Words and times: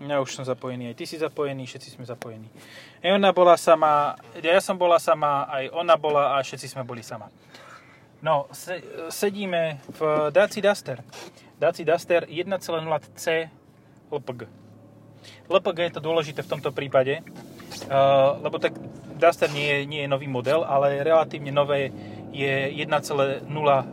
Ja 0.00 0.16
už 0.16 0.32
som 0.32 0.48
zapojený, 0.48 0.88
aj 0.88 0.96
ty 0.96 1.04
si 1.04 1.20
zapojený, 1.20 1.68
všetci 1.68 2.00
sme 2.00 2.08
zapojení. 2.08 2.48
Aj 3.04 3.12
ona 3.12 3.36
bola 3.36 3.60
sama, 3.60 4.16
ja 4.40 4.56
som 4.64 4.80
bola 4.80 4.96
sama, 4.96 5.44
aj 5.44 5.76
ona 5.76 5.92
bola 6.00 6.40
a 6.40 6.40
všetci 6.40 6.72
sme 6.72 6.88
boli 6.88 7.04
sama. 7.04 7.28
No, 8.24 8.48
se, 8.48 8.80
sedíme 9.12 9.84
v 10.00 10.32
Daci 10.32 10.64
Duster. 10.64 11.04
Daci 11.60 11.84
Duster 11.84 12.24
1.0C 12.24 13.24
LPG. 14.08 14.40
LPG 15.52 15.78
je 15.92 15.92
to 15.92 16.00
dôležité 16.00 16.40
v 16.40 16.48
tomto 16.48 16.72
prípade, 16.72 17.20
uh, 17.20 18.40
lebo 18.40 18.56
tak 18.56 18.72
Duster 19.20 19.52
nie 19.52 19.68
je, 19.68 19.78
nie 19.84 20.00
je 20.04 20.08
nový 20.08 20.32
model, 20.32 20.64
ale 20.64 21.04
relatívne 21.04 21.52
nové 21.52 21.92
je 22.32 22.72
1.0 22.72 23.44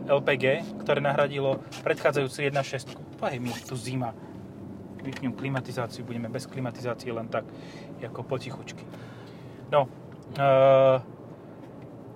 LPG, 0.08 0.44
ktoré 0.88 1.04
nahradilo 1.04 1.60
predchádzajúcu 1.84 2.48
1.6. 2.48 3.20
Pohej 3.20 3.44
mi 3.44 3.52
tu 3.52 3.76
zima 3.76 4.16
vypnem 5.02 5.32
klimatizáciu, 5.32 6.04
budeme 6.04 6.28
bez 6.28 6.46
klimatizácie 6.46 7.10
len 7.14 7.30
tak, 7.30 7.46
ako 8.02 8.26
potichučky. 8.26 8.82
No, 9.68 9.86
e, 10.36 10.48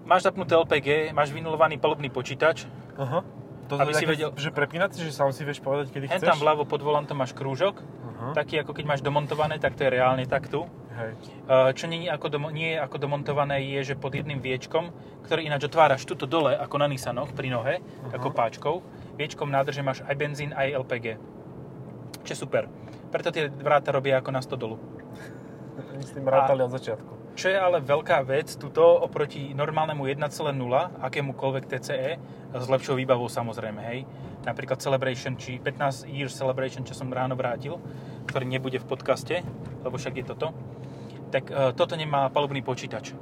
máš 0.04 0.26
zapnuté 0.26 0.56
LPG, 0.56 1.12
máš 1.12 1.30
vynulovaný 1.30 1.78
palubný 1.78 2.08
počítač. 2.08 2.66
Aha. 2.98 3.24
To 3.72 3.80
aby 3.80 3.92
si 3.96 4.04
vedel... 4.04 4.34
Že 4.36 4.50
prepínať, 4.52 5.00
že 5.00 5.12
sám 5.14 5.32
si 5.32 5.46
vieš 5.48 5.64
povedať, 5.64 5.94
kedy 5.94 6.10
chceš? 6.10 6.28
tam 6.28 6.40
vľavo 6.42 6.68
pod 6.68 6.84
volantom 6.84 7.16
máš 7.16 7.32
krúžok, 7.32 7.80
uh-huh. 7.80 8.36
taký 8.36 8.60
ako 8.60 8.76
keď 8.76 8.84
máš 8.84 9.00
domontované, 9.00 9.56
tak 9.56 9.78
to 9.78 9.88
je 9.88 9.90
reálne 9.96 10.28
tak 10.28 10.52
tu. 10.52 10.68
Hej. 10.92 11.16
Uh, 11.48 11.72
čo 11.72 11.88
nie, 11.88 12.04
ako 12.04 12.28
domo, 12.28 12.52
nie 12.52 12.76
je 12.76 12.78
ako 12.84 13.00
domontované 13.00 13.64
je, 13.64 13.92
že 13.92 13.94
pod 13.96 14.12
jedným 14.12 14.44
viečkom, 14.44 14.92
ktorý 15.24 15.48
ináč 15.48 15.72
otváraš 15.72 16.04
tuto 16.04 16.28
dole, 16.28 16.52
ako 16.52 16.76
na 16.76 16.86
Nissanoch, 16.92 17.32
pri 17.32 17.48
nohe, 17.48 17.80
uh-huh. 17.80 18.12
ako 18.12 18.28
páčkou, 18.36 18.74
viečkom 19.16 19.48
nádrže 19.48 19.80
máš 19.80 20.04
aj 20.04 20.14
benzín, 20.20 20.52
aj 20.52 20.76
LPG. 20.84 21.16
Čo 22.22 22.30
je 22.34 22.38
super. 22.38 22.70
Preto 23.10 23.34
tie 23.34 23.50
vráta 23.50 23.92
robia 23.92 24.18
ako 24.18 24.30
na 24.30 24.40
100 24.40 24.56
dolu. 24.56 24.76
Oni 25.92 26.04
s 26.04 26.14
tým 26.14 26.26
rátali 26.26 26.62
od 26.64 26.72
začiatku. 26.72 27.12
Čo 27.32 27.48
je 27.48 27.56
ale 27.56 27.80
veľká 27.80 28.20
vec, 28.28 28.52
tuto 28.60 28.84
oproti 28.84 29.56
normálnemu 29.56 30.04
1.0, 30.04 30.28
akémukoľvek 31.00 31.64
TCE, 31.64 32.10
s 32.52 32.66
lepšou 32.68 33.00
výbavou 33.00 33.24
samozrejme, 33.24 33.80
hej. 33.88 34.04
Napríklad 34.44 34.84
Celebration, 34.84 35.40
či 35.40 35.56
15 35.56 36.12
Years 36.12 36.36
Celebration, 36.36 36.84
čo 36.84 36.92
som 36.92 37.08
ráno 37.08 37.32
vrátil, 37.32 37.80
ktorý 38.28 38.44
nebude 38.44 38.76
v 38.76 38.84
podcaste, 38.84 39.40
lebo 39.80 39.96
však 39.96 40.20
je 40.20 40.24
toto, 40.28 40.52
tak 41.32 41.48
e, 41.48 41.72
toto 41.72 41.96
nemá 41.96 42.28
palubný 42.28 42.60
počítač. 42.60 43.16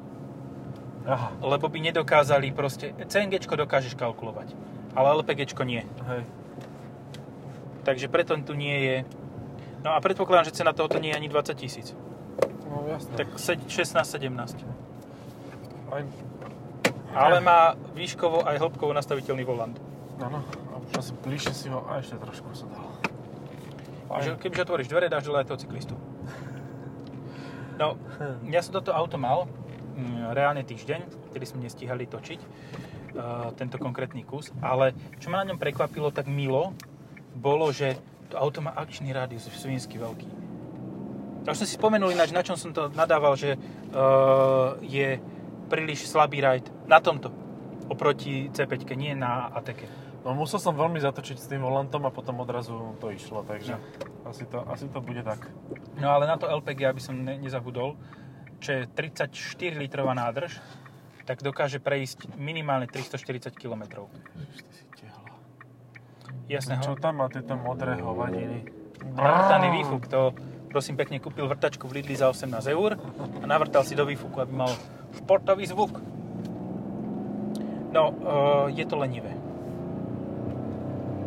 Aha. 1.07 1.31
Lebo 1.39 1.71
by 1.71 1.79
nedokázali 1.79 2.51
proste, 2.51 2.91
CNG 3.07 3.47
dokážeš 3.47 3.95
kalkulovať, 3.95 4.59
ale 4.99 5.23
LPG 5.23 5.55
nie. 5.63 5.87
Hej. 5.87 6.40
Takže 7.81 8.13
preto 8.13 8.37
tu 8.45 8.53
nie 8.53 8.77
je 8.85 8.97
No 9.81 9.97
a 9.97 9.99
predpokladám, 10.05 10.53
že 10.53 10.61
cena 10.61 10.77
tohoto 10.77 11.01
nie 11.01 11.09
je 11.13 11.17
ani 11.17 11.29
20 11.33 11.57
tisíc. 11.57 11.97
No 12.69 12.85
jasne. 12.85 13.17
Tak 13.17 13.41
16-17. 13.41 14.61
Aj... 15.91 16.03
Ale 17.17 17.41
má 17.41 17.75
výškovo 17.97 18.45
aj 18.45 18.61
hĺbkovo 18.61 18.93
nastaviteľný 18.93 19.43
volant. 19.49 19.75
Áno, 20.21 20.45
a 20.45 20.75
už 20.85 21.01
asi 21.01 21.13
bližšie 21.25 21.55
si 21.57 21.67
ho 21.73 21.81
a 21.89 21.99
ešte 21.99 22.21
trošku 22.21 22.53
sa 22.53 22.69
dal. 22.69 22.87
Takže 24.11 24.37
kebyže 24.37 24.63
otvoríš 24.69 24.89
dvere, 24.93 25.09
dáš 25.09 25.33
dole 25.33 25.41
aj 25.41 25.49
toho 25.49 25.59
cyklistu. 25.65 25.95
No, 27.81 27.97
ja 28.55 28.61
som 28.61 28.77
toto 28.77 28.93
auto 28.93 29.17
mal 29.17 29.49
mm, 29.97 30.37
reálne 30.37 30.61
týždeň, 30.61 31.33
kedy 31.33 31.45
sme 31.49 31.65
nestíhali 31.65 32.05
točiť 32.05 32.41
uh, 33.17 33.49
tento 33.57 33.81
konkrétny 33.81 34.29
kus, 34.29 34.53
ale 34.61 34.93
čo 35.17 35.33
ma 35.33 35.41
na 35.41 35.51
ňom 35.51 35.59
prekvapilo 35.59 36.13
tak 36.13 36.29
milo, 36.29 36.77
bolo, 37.35 37.71
že 37.71 37.97
to 38.31 38.39
auto 38.39 38.63
má 38.63 38.71
akčný 38.75 39.11
rádius 39.11 39.51
svinsky 39.51 39.99
veľký. 39.99 40.29
A 41.49 41.57
už 41.57 41.65
som 41.65 41.69
si 41.69 41.75
spomenul 41.75 42.13
ináč, 42.13 42.31
na 42.31 42.45
čom 42.45 42.55
som 42.55 42.71
to 42.71 42.93
nadával, 42.93 43.33
že 43.35 43.57
uh, 43.57 44.77
je 44.85 45.19
príliš 45.73 46.07
slabý 46.07 46.45
ride 46.45 46.69
na 46.85 47.01
tomto 47.01 47.33
oproti 47.91 48.53
C5, 48.53 48.87
nie 48.95 49.17
na 49.19 49.51
ATK. 49.57 49.89
No 50.21 50.37
musel 50.37 50.61
som 50.61 50.77
veľmi 50.77 51.01
zatočiť 51.01 51.37
s 51.41 51.49
tým 51.49 51.65
volantom 51.65 52.05
a 52.05 52.13
potom 52.13 52.45
odrazu 52.45 52.77
to 53.01 53.09
išlo, 53.09 53.41
takže 53.41 53.73
no. 53.73 54.29
asi, 54.29 54.45
to, 54.45 54.61
asi 54.69 54.87
to 54.93 55.01
bude 55.01 55.25
tak. 55.25 55.49
No 55.97 56.13
ale 56.13 56.29
na 56.29 56.37
to 56.37 56.45
LPG, 56.45 56.93
aby 56.93 57.01
som 57.01 57.17
ne, 57.17 57.41
nezabudol, 57.41 57.97
čo 58.61 58.77
je 58.77 58.81
34 58.93 59.81
litrová 59.81 60.13
nádrž, 60.13 60.61
tak 61.25 61.41
dokáže 61.41 61.81
prejsť 61.81 62.37
minimálne 62.37 62.85
340 62.85 63.57
km. 63.57 64.05
Jasné. 66.51 66.83
Čo 66.83 66.99
tam 66.99 67.23
má 67.23 67.31
tieto 67.31 67.55
modré 67.55 67.99
hovadiny? 68.03 68.67
Navrtaný 69.15 69.69
výfuk, 69.81 70.11
to 70.11 70.35
prosím 70.71 70.99
pekne 70.99 71.19
kúpil 71.19 71.47
vrtačku 71.51 71.87
v 71.91 72.03
Lidli 72.03 72.15
za 72.15 72.31
18 72.31 72.51
eur 72.71 72.99
a 73.43 73.45
navrtal 73.47 73.83
si 73.83 73.99
do 73.99 74.07
výfuku, 74.07 74.39
aby 74.39 74.55
mal 74.55 74.71
športový 75.19 75.67
zvuk. 75.67 75.99
No, 77.91 78.15
uh, 78.15 78.67
je 78.71 78.87
to 78.87 78.95
lenivé. 78.95 79.35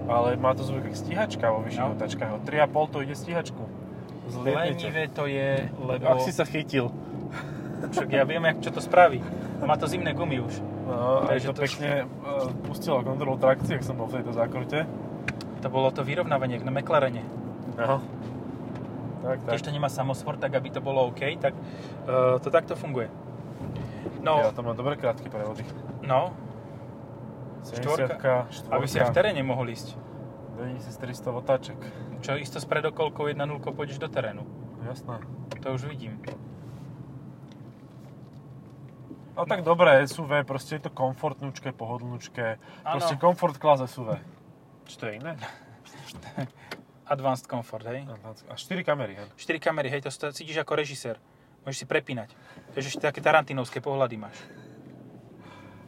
Ale 0.08 0.36
má 0.40 0.56
to 0.56 0.64
zvuk 0.64 0.84
jak 0.84 0.96
stíhačka 0.96 1.52
vo 1.52 1.64
vyšších 1.64 1.88
no. 1.88 1.96
otačkách. 1.96 2.32
3,5 2.48 2.92
to 2.92 2.98
ide 3.04 3.16
stíhačku. 3.16 3.64
Lenivé 4.44 5.12
to 5.12 5.28
je, 5.28 5.68
lebo... 5.76 6.08
Ak 6.08 6.24
si 6.24 6.32
sa 6.32 6.48
chytil. 6.48 6.92
Však 7.92 8.08
ja 8.16 8.24
viem, 8.24 8.44
jak, 8.48 8.64
čo 8.64 8.72
to 8.72 8.80
spraví. 8.80 9.20
Má 9.60 9.76
to 9.76 9.92
zimné 9.92 10.16
gumy 10.16 10.40
už. 10.40 10.73
No, 10.84 11.24
Takže 11.28 11.48
to, 11.50 11.54
to 11.56 11.62
pekne 11.64 11.90
uh, 12.04 12.52
pustilo 12.68 13.00
kontrolu 13.02 13.40
trakcie, 13.40 13.80
ak 13.80 13.84
som 13.88 13.96
bol 13.96 14.12
v 14.12 14.20
tejto 14.20 14.36
zákrute. 14.36 14.84
To 15.64 15.68
bolo 15.72 15.90
to 15.96 16.04
vyrovnávanie 16.04 16.60
na 16.60 16.72
McLarene. 16.76 17.24
Aha. 17.80 18.04
Tak, 19.24 19.38
tak. 19.48 19.52
Keď 19.56 19.62
to 19.64 19.72
nemá 19.72 19.88
samosvor, 19.88 20.36
tak 20.36 20.52
aby 20.52 20.68
to 20.68 20.84
bolo 20.84 21.08
OK, 21.08 21.24
tak 21.40 21.56
uh, 21.56 22.36
to 22.44 22.52
takto 22.52 22.76
funguje. 22.76 23.08
No, 24.20 24.44
ja 24.44 24.52
to 24.52 24.60
má 24.64 24.76
dobré 24.76 25.00
krátky 25.00 25.32
prevody. 25.32 25.64
No. 26.04 26.36
Štvorka, 27.64 28.52
štvorka. 28.52 28.76
Aby 28.76 28.86
si 28.92 29.00
aj 29.00 29.12
v 29.12 29.16
teréne 29.16 29.40
mohol 29.44 29.72
ísť. 29.72 29.96
9300 30.60 31.32
otáček. 31.32 31.80
Čo 32.20 32.36
isto 32.36 32.60
s 32.60 32.68
predokolkou 32.68 33.32
1.0 33.32 33.40
pôjdeš 33.64 34.00
do 34.00 34.12
terénu. 34.12 34.44
Jasné. 34.84 35.24
To 35.64 35.68
už 35.76 35.88
vidím. 35.88 36.20
No 39.34 39.50
tak 39.50 39.66
dobré, 39.66 40.06
SUV, 40.06 40.46
proste 40.46 40.78
je 40.78 40.86
to 40.86 40.92
komfortnúčke, 40.94 41.74
pohodlnúčke. 41.74 42.62
Proste 42.86 43.18
komfort 43.18 43.58
class 43.58 43.82
SUV. 43.90 44.22
Čo 44.86 44.96
to 45.02 45.04
je 45.10 45.14
iné? 45.18 45.34
Advanced 47.14 47.50
Comfort, 47.50 47.86
hej? 47.90 48.06
A 48.50 48.54
4 48.56 48.86
kamery, 48.86 49.18
hej? 49.18 49.28
4 49.36 49.60
kamery, 49.60 49.90
hej, 49.90 50.06
to 50.06 50.14
cítiš 50.14 50.62
ako 50.62 50.78
režisér. 50.78 51.18
Môžeš 51.66 51.84
si 51.84 51.86
prepínať. 51.90 52.30
Takže 52.78 53.02
také 53.02 53.20
tarantinovské 53.26 53.82
pohľady 53.82 54.22
máš. 54.22 54.38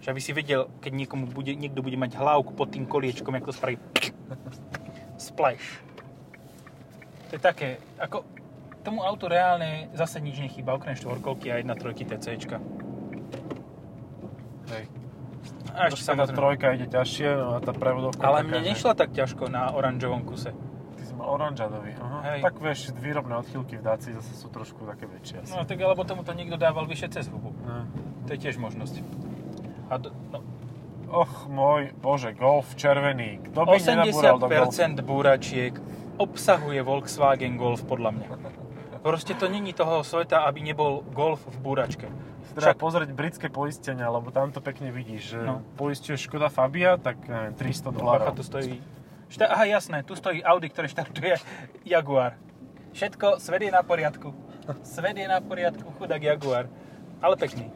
Že 0.01 0.11
aby 0.11 0.21
si 0.21 0.31
vedel, 0.33 0.65
keď 0.81 0.91
niekomu 1.05 1.29
bude, 1.29 1.53
niekto 1.53 1.85
bude 1.85 1.95
mať 2.01 2.17
hlavku 2.17 2.57
pod 2.57 2.73
tým 2.73 2.89
koliečkom, 2.89 3.35
jak 3.35 3.45
to 3.45 3.53
spraví 3.53 3.77
splash. 5.21 5.85
To 7.29 7.37
je 7.37 7.41
také, 7.41 7.77
ako 8.01 8.25
tomu 8.85 9.01
autu 9.01 9.29
reálne 9.29 9.89
zase 9.97 10.21
nič 10.21 10.37
nechýba, 10.37 10.77
okrem 10.77 10.97
štvorkolky 10.97 11.49
a 11.49 11.61
1.3 11.61 12.05
TCčka. 12.05 12.84
Hej. 14.73 14.83
A 15.75 15.91
ešte 15.91 16.07
samozrejme. 16.07 16.37
trojka 16.39 16.65
ide 16.73 16.87
ťažšie, 16.89 17.29
no 17.37 17.47
a 17.57 17.59
tá 17.61 17.75
prevodovka... 17.75 18.23
Ale 18.25 18.47
mne 18.47 18.63
nešla 18.63 18.95
tak 18.97 19.13
ťažko 19.13 19.51
na 19.51 19.69
oranžovom 19.75 20.23
kuse. 20.25 20.55
Ty 20.95 21.01
si 21.03 21.13
mal 21.13 21.27
oranžadový, 21.35 21.93
aha. 21.99 22.19
Hej. 22.33 22.39
Tak 22.41 22.55
vieš, 22.63 22.79
výrobné 22.95 23.35
odchýlky 23.37 23.77
v 23.77 23.83
Daci 23.83 24.15
zase 24.15 24.33
sú 24.33 24.47
trošku 24.49 24.87
také 24.87 25.05
väčšie 25.05 25.45
asi. 25.45 25.51
No 25.53 25.67
tak 25.67 25.77
alebo 25.83 26.01
tomu 26.07 26.23
to 26.23 26.33
niekto 26.33 26.55
dával 26.57 26.87
vyššie 26.89 27.07
cez 27.11 27.25
hubu. 27.29 27.53
No. 27.67 27.85
To 28.25 28.29
je 28.33 28.39
tiež 28.41 28.57
možnosť. 28.57 29.03
A 29.91 30.01
do, 30.01 30.09
no. 30.33 30.41
Och 31.05 31.45
môj, 31.45 31.93
bože, 32.01 32.33
Golf 32.33 32.73
červený. 32.73 33.53
Kto 33.53 33.69
by 33.69 33.77
80% 33.77 35.05
búračiek 35.05 35.77
obsahuje 36.17 36.81
Volkswagen 36.81 37.61
Golf 37.61 37.85
podľa 37.85 38.11
mňa. 38.17 38.27
Proste 39.05 39.37
to 39.37 39.45
není 39.45 39.69
toho 39.69 40.01
sveta, 40.01 40.49
aby 40.49 40.65
nebol 40.65 41.05
Golf 41.13 41.45
v 41.45 41.57
búračke 41.61 42.09
treba 42.53 42.75
Však... 42.75 42.81
pozrieť 42.81 43.09
britské 43.15 43.47
poistenia, 43.49 44.07
lebo 44.11 44.29
tam 44.29 44.53
to 44.53 44.61
pekne 44.61 44.93
vidíš, 44.93 45.35
že 45.35 45.39
no. 45.41 45.65
poistuješ 45.79 46.29
Škoda 46.29 46.51
Fabia, 46.53 46.99
tak 46.99 47.17
neviem, 47.25 47.53
300 47.57 47.95
dolárov. 47.95 48.35
tu 48.35 48.43
stojí... 48.45 48.77
Šta... 49.31 49.49
Aha, 49.49 49.65
jasné, 49.65 50.05
tu 50.05 50.13
stojí 50.13 50.45
Audi, 50.45 50.69
ktoré 50.69 50.85
štartuje 50.85 51.35
Jaguar. 51.91 52.37
Všetko, 52.93 53.41
svet 53.41 53.61
je 53.65 53.71
na 53.73 53.83
poriadku. 53.83 54.31
Svet 54.85 55.17
je 55.17 55.27
na 55.27 55.41
poriadku, 55.41 55.89
chudák 55.97 56.21
Jaguar. 56.21 56.69
Ale 57.19 57.35
pekný. 57.35 57.71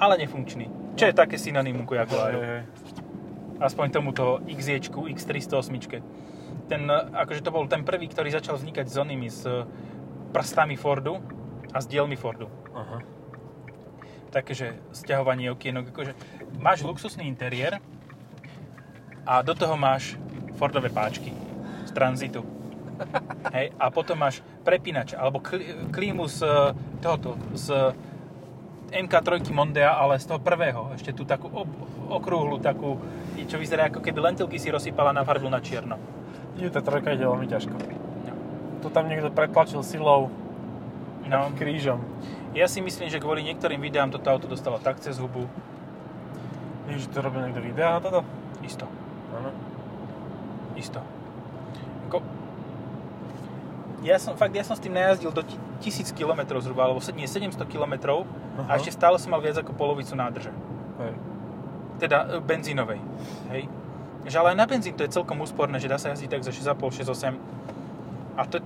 Ale 0.00 0.16
nefunkčný. 0.18 0.96
Čo 0.96 1.12
je 1.12 1.14
také 1.14 1.36
synonymum 1.36 1.84
ku 1.84 1.94
Jaguaru? 1.94 2.64
Aspoň 3.60 3.86
tomuto 3.92 4.40
XJ, 4.48 4.90
X308. 4.90 6.00
Ten, 6.66 6.82
akože 6.90 7.44
to 7.44 7.52
bol 7.52 7.68
ten 7.68 7.84
prvý, 7.84 8.08
ktorý 8.08 8.32
začal 8.32 8.56
vznikať 8.56 8.86
s 8.88 8.96
onými, 8.96 9.28
s 9.28 9.44
prstami 10.32 10.78
Fordu 10.80 11.20
a 11.70 11.78
s 11.78 11.86
dielmi 11.86 12.16
Fordu. 12.16 12.48
Aha 12.72 13.19
také, 14.30 14.54
že 14.54 14.78
stiahovanie 14.94 15.50
okienok, 15.50 15.90
akože 15.90 16.12
máš 16.62 16.86
luxusný 16.86 17.26
interiér 17.26 17.82
a 19.26 19.42
do 19.42 19.52
toho 19.52 19.74
máš 19.74 20.16
Fordové 20.56 20.88
páčky 20.88 21.34
z 21.84 21.90
tranzitu. 21.92 22.46
Hej, 23.56 23.72
a 23.80 23.88
potom 23.88 24.14
máš 24.16 24.44
prepínač, 24.60 25.16
alebo 25.16 25.40
kl- 25.40 25.88
klímu 25.88 26.28
z 26.28 26.44
e, 26.44 26.48
tohoto, 27.00 27.32
z 27.56 27.96
MK3 28.92 29.40
Mondea, 29.50 29.96
ale 29.96 30.20
z 30.20 30.28
toho 30.28 30.36
prvého. 30.36 30.92
Ešte 30.92 31.16
tú 31.16 31.24
takú 31.24 31.48
ob- 31.48 31.80
okrúhlu, 32.12 32.60
takú, 32.60 33.00
čo 33.48 33.56
vyzerá 33.56 33.88
ako 33.88 34.04
keby 34.04 34.20
lentilky 34.20 34.60
si 34.60 34.68
rozsypala 34.68 35.16
na 35.16 35.24
farbu 35.24 35.48
na 35.48 35.64
čierno. 35.64 35.96
Je, 36.60 36.68
tá 36.68 36.84
trojka 36.84 37.16
ide 37.16 37.24
veľmi 37.24 37.48
ťažko. 37.48 37.72
No. 38.28 38.32
To 38.84 38.92
tam 38.92 39.08
niekto 39.08 39.32
pretlačil 39.32 39.80
silou 39.80 40.28
No, 41.30 41.52
krížom. 41.54 42.02
Ja 42.54 42.66
si 42.66 42.82
myslím, 42.82 43.06
že 43.06 43.22
kvôli 43.22 43.46
niektorým 43.46 43.78
videám 43.78 44.10
toto 44.10 44.26
auto 44.26 44.50
dostalo 44.50 44.82
tak 44.82 44.98
cez 44.98 45.18
hubu. 45.22 45.46
Vieš, 46.90 47.06
že 47.06 47.12
to 47.14 47.22
robil 47.22 47.46
niekto 47.46 47.62
videa 47.62 47.94
na 47.94 48.00
toto? 48.02 48.26
Isto, 48.66 48.90
Áno. 49.30 49.54
isto. 50.74 50.98
Ako... 52.10 52.18
Ja 54.02 54.18
som, 54.18 54.34
fakt, 54.34 54.56
ja 54.56 54.64
som 54.66 54.74
s 54.74 54.82
tým 54.82 54.96
najazdil 54.96 55.30
do 55.30 55.44
1000 55.80 56.10
km 56.16 56.58
zhruba, 56.58 56.88
alebo 56.88 56.98
nie, 57.14 57.28
700 57.28 57.68
km 57.68 58.26
a 58.66 58.76
ešte 58.76 58.96
stále 58.96 59.16
som 59.20 59.30
mal 59.32 59.40
viac 59.40 59.60
ako 59.60 59.76
polovicu 59.76 60.12
nádrže. 60.18 60.50
Hej. 61.00 61.14
Teda 62.00 62.26
e, 62.26 62.40
benzínovej. 62.40 63.00
Hej. 63.52 63.68
Že 64.28 64.36
ale 64.40 64.48
aj 64.52 64.58
na 64.58 64.66
benzín 64.68 64.94
to 64.96 65.04
je 65.04 65.12
celkom 65.12 65.40
úsporné, 65.40 65.80
že 65.80 65.88
dá 65.88 65.96
sa 65.96 66.12
jazdiť 66.12 66.28
tak 66.32 66.42
za 66.44 66.52
6,5, 66.52 67.06
6,8. 67.08 67.36
A 68.36 68.42
to, 68.48 68.56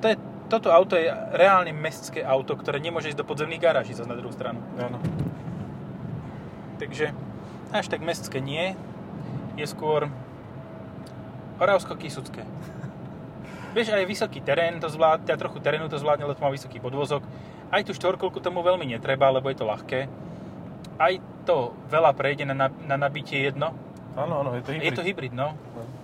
to 0.00 0.06
je, 0.12 0.16
toto 0.46 0.70
auto 0.70 0.94
je 0.94 1.10
reálne 1.34 1.74
mestské 1.74 2.22
auto, 2.22 2.54
ktoré 2.54 2.78
nemôže 2.78 3.10
ísť 3.10 3.20
do 3.20 3.28
podzemných 3.28 3.62
garáží 3.62 3.92
zase 3.94 4.10
na 4.10 4.18
druhú 4.18 4.30
stranu. 4.30 4.62
Áno. 4.78 4.98
Takže 6.78 7.10
až 7.74 7.86
tak 7.90 8.04
mestské 8.04 8.38
nie. 8.38 8.78
Je 9.56 9.64
skôr 9.64 10.12
Oravsko-Kisucké. 11.56 12.44
Vieš, 13.72 13.92
aj 13.92 14.08
vysoký 14.08 14.40
terén 14.44 14.76
to 14.80 14.88
zvládne, 14.88 15.24
teda 15.28 15.40
trochu 15.40 15.60
terénu 15.60 15.88
to 15.88 16.00
zvládne, 16.00 16.28
lebo 16.28 16.36
to 16.36 16.44
má 16.44 16.52
vysoký 16.52 16.80
podvozok. 16.80 17.24
Aj 17.72 17.80
tú 17.84 17.92
štvorkolku 17.96 18.40
tomu 18.40 18.60
veľmi 18.60 18.88
netreba, 18.88 19.32
lebo 19.32 19.48
je 19.48 19.56
to 19.56 19.68
ľahké. 19.68 20.08
Aj 20.96 21.12
to 21.44 21.76
veľa 21.88 22.12
prejde 22.16 22.48
na, 22.48 22.68
na 22.68 22.96
nabitie 22.96 23.40
jedno. 23.44 23.72
Áno, 24.16 24.44
áno, 24.44 24.56
je 24.56 24.64
to 24.64 24.72
hybrid. 24.72 24.86
Je 24.88 24.96
to 24.96 25.04
hybrid, 25.04 25.34
no. 25.36 25.56
Vieš 25.56 25.95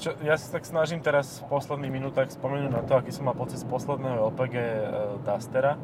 čo, 0.00 0.16
ja 0.24 0.40
sa 0.40 0.56
tak 0.56 0.64
snažím 0.64 1.04
teraz 1.04 1.44
v 1.44 1.52
posledných 1.52 1.92
minútach 1.92 2.32
spomenúť 2.32 2.72
na 2.72 2.80
to, 2.80 2.96
aký 2.96 3.12
som 3.12 3.28
mal 3.28 3.36
pocit 3.36 3.60
z 3.60 3.68
posledného 3.68 4.32
LPG 4.32 4.54
e, 4.56 4.68
Dustera. 5.20 5.76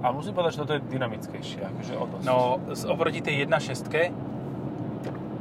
A 0.00 0.08
musím 0.16 0.32
povedať, 0.32 0.56
že 0.56 0.60
toto 0.64 0.72
je 0.72 0.80
dynamickejšie, 0.88 1.60
akože 1.60 1.92
o 2.00 2.04
dosť. 2.08 2.24
No, 2.24 2.56
z- 2.72 2.88
oproti 2.88 3.20
tej 3.20 3.44
1.6, 3.44 4.08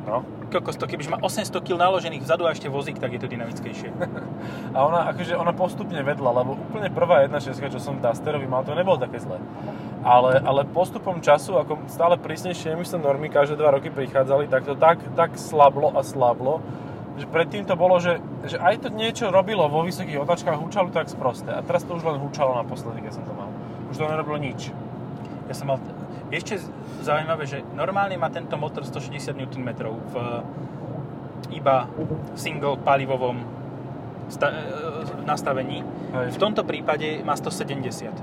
no. 0.04 0.28
kokos 0.52 0.76
to, 0.76 0.84
kebyže 0.84 1.08
má 1.08 1.24
800 1.24 1.64
kg 1.64 1.80
naložených 1.80 2.28
vzadu 2.28 2.44
a 2.44 2.52
ešte 2.52 2.68
vozík, 2.68 3.00
tak 3.00 3.16
je 3.16 3.24
to 3.24 3.32
dynamickejšie. 3.32 3.96
A 4.76 4.84
ona, 4.84 5.08
akože 5.16 5.40
ona 5.40 5.56
postupne 5.56 6.04
vedla, 6.04 6.36
lebo 6.44 6.60
úplne 6.60 6.92
prvá 6.92 7.24
1.6, 7.32 7.56
čo 7.72 7.80
som 7.80 8.04
Dusterovi 8.04 8.52
mal, 8.52 8.68
to 8.68 8.76
nebolo 8.76 9.00
také 9.00 9.24
zlé. 9.24 9.40
Ale, 10.04 10.44
ale 10.44 10.68
postupom 10.68 11.24
času, 11.24 11.56
ako 11.56 11.88
stále 11.88 12.20
prísnejšie 12.20 12.76
emisné 12.76 13.00
normy 13.00 13.32
každé 13.32 13.56
dva 13.56 13.76
roky 13.76 13.88
prichádzali, 13.88 14.52
tak 14.52 14.68
to 14.68 14.76
tak, 14.76 15.00
tak 15.16 15.40
slablo 15.40 15.96
a 15.96 16.04
slablo, 16.04 16.60
že 17.20 17.28
predtým 17.28 17.68
to 17.68 17.76
bolo, 17.76 18.00
že, 18.00 18.24
že 18.48 18.56
aj 18.56 18.88
to 18.88 18.90
niečo 18.90 19.28
robilo 19.28 19.68
vo 19.68 19.84
vysokých 19.84 20.24
otáčkach, 20.24 20.56
húčalo 20.56 20.88
to 20.90 21.04
tak 21.04 21.12
sprosté. 21.12 21.52
A 21.52 21.60
teraz 21.60 21.84
to 21.84 21.94
už 21.94 22.08
len 22.08 22.18
húčalo 22.18 22.56
naposledy, 22.56 23.04
keď 23.04 23.20
som 23.20 23.24
to 23.28 23.36
mal. 23.36 23.52
Už 23.92 24.00
to 24.00 24.08
nerobilo 24.08 24.40
nič. 24.40 24.72
Ja 25.52 25.54
som 25.54 25.70
mal... 25.70 25.78
Je 26.30 26.62
zaujímavé, 27.02 27.50
že 27.50 27.66
normálne 27.74 28.14
má 28.14 28.30
tento 28.30 28.54
motor 28.54 28.86
160 28.86 29.34
Nm 29.34 29.70
v 29.82 30.14
iba 31.50 31.90
single 32.38 32.78
palivovom 32.78 33.42
sta- 34.30 34.54
e, 34.54 35.26
nastavení. 35.26 35.82
Hej. 36.14 36.38
V 36.38 36.38
tomto 36.38 36.62
prípade 36.62 37.26
má 37.26 37.34
170. 37.34 38.14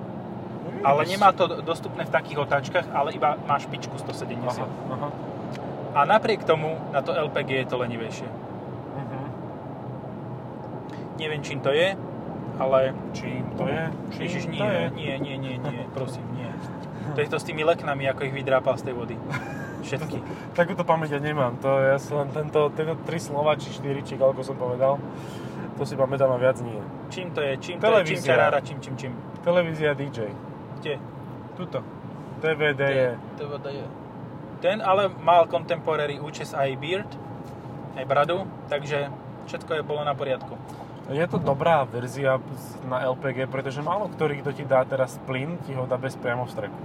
Ale 0.87 1.03
nemá 1.03 1.35
to 1.35 1.67
dostupné 1.67 2.07
v 2.07 2.13
takých 2.15 2.39
otáčkach, 2.47 2.87
ale 2.95 3.19
iba 3.19 3.35
má 3.43 3.59
špičku 3.59 3.99
170. 3.99 4.39
Aha, 4.39 4.67
aha. 4.95 5.09
A 5.97 6.01
napriek 6.05 6.47
tomu 6.47 6.79
na 6.95 7.03
to 7.03 7.11
LPG 7.11 7.51
je 7.51 7.67
to 7.67 7.77
lenivejšie. 7.81 8.29
Neviem, 11.17 11.41
čím 11.43 11.61
to 11.65 11.73
je, 11.73 11.97
ale... 12.61 12.93
Čím 13.13 13.45
to 13.57 13.65
je? 13.65 13.83
Čím 14.13 14.23
Ježiš, 14.23 14.45
nie, 14.53 14.61
to 14.61 14.67
je? 14.69 14.85
nie, 14.93 15.15
nie, 15.19 15.37
nie, 15.37 15.55
nie, 15.59 15.83
prosím, 15.97 16.25
nie. 16.37 16.49
To 17.15 17.19
je 17.23 17.29
to 17.31 17.39
s 17.41 17.45
tými 17.47 17.65
leknami, 17.65 18.05
ako 18.11 18.29
ich 18.29 18.35
vydrápal 18.35 18.77
z 18.77 18.91
tej 18.91 18.95
vody. 18.95 19.17
Všetky. 19.81 20.19
Takúto 20.59 20.83
pamäť 20.83 21.17
ja 21.17 21.21
nemám. 21.23 21.57
To 21.63 21.81
ja 21.81 21.97
si 21.97 22.11
len 22.13 22.29
tento, 22.35 22.69
tento 22.75 22.99
tri 23.07 23.17
slova, 23.23 23.57
či 23.57 23.71
štyri, 23.73 24.03
či 24.03 24.19
koľko 24.19 24.43
som 24.43 24.57
povedal, 24.59 24.99
to 25.77 25.83
si 25.85 25.95
pamätám 25.97 26.33
a 26.33 26.39
viac 26.41 26.59
nie. 26.61 26.81
Čím 27.09 27.31
to 27.33 27.41
je? 27.41 27.55
Čím 27.57 27.77
to 27.79 27.87
je? 27.87 28.03
Čím 28.03 28.19
Televízia. 28.19 28.29
čarára? 28.29 28.59
Čím, 28.61 28.79
čím, 28.83 28.95
čím? 28.99 29.13
Televízia 29.47 29.95
DJ. 29.95 30.33
Kde? 30.83 30.95
Tuto. 31.55 31.81
TVD 32.43 32.81
je. 32.81 33.11
DVD 33.39 33.67
je. 33.73 33.87
Ten 34.61 34.81
ale 34.81 35.13
mal 35.21 35.47
contemporary 35.47 36.17
účes 36.17 36.57
aj 36.57 36.77
beard, 36.81 37.09
aj 37.97 38.05
bradu, 38.09 38.49
takže 38.73 39.13
všetko 39.47 39.81
je 39.81 39.83
bolo 39.85 40.03
na 40.05 40.17
poriadku. 40.17 40.57
Je 41.09 41.23
to 41.25 41.39
dobrá 41.39 41.85
verzia 41.85 42.43
na 42.83 42.99
LPG, 43.01 43.47
pretože 43.47 43.79
málo 43.79 44.09
ktorý, 44.09 44.43
kto 44.43 44.51
ti 44.53 44.65
dá 44.65 44.83
teraz 44.83 45.15
plyn, 45.23 45.55
ti 45.63 45.71
ho 45.71 45.87
dá 45.87 45.95
bez 45.95 46.15
priamo 46.15 46.43
v 46.43 46.51
streku. 46.51 46.79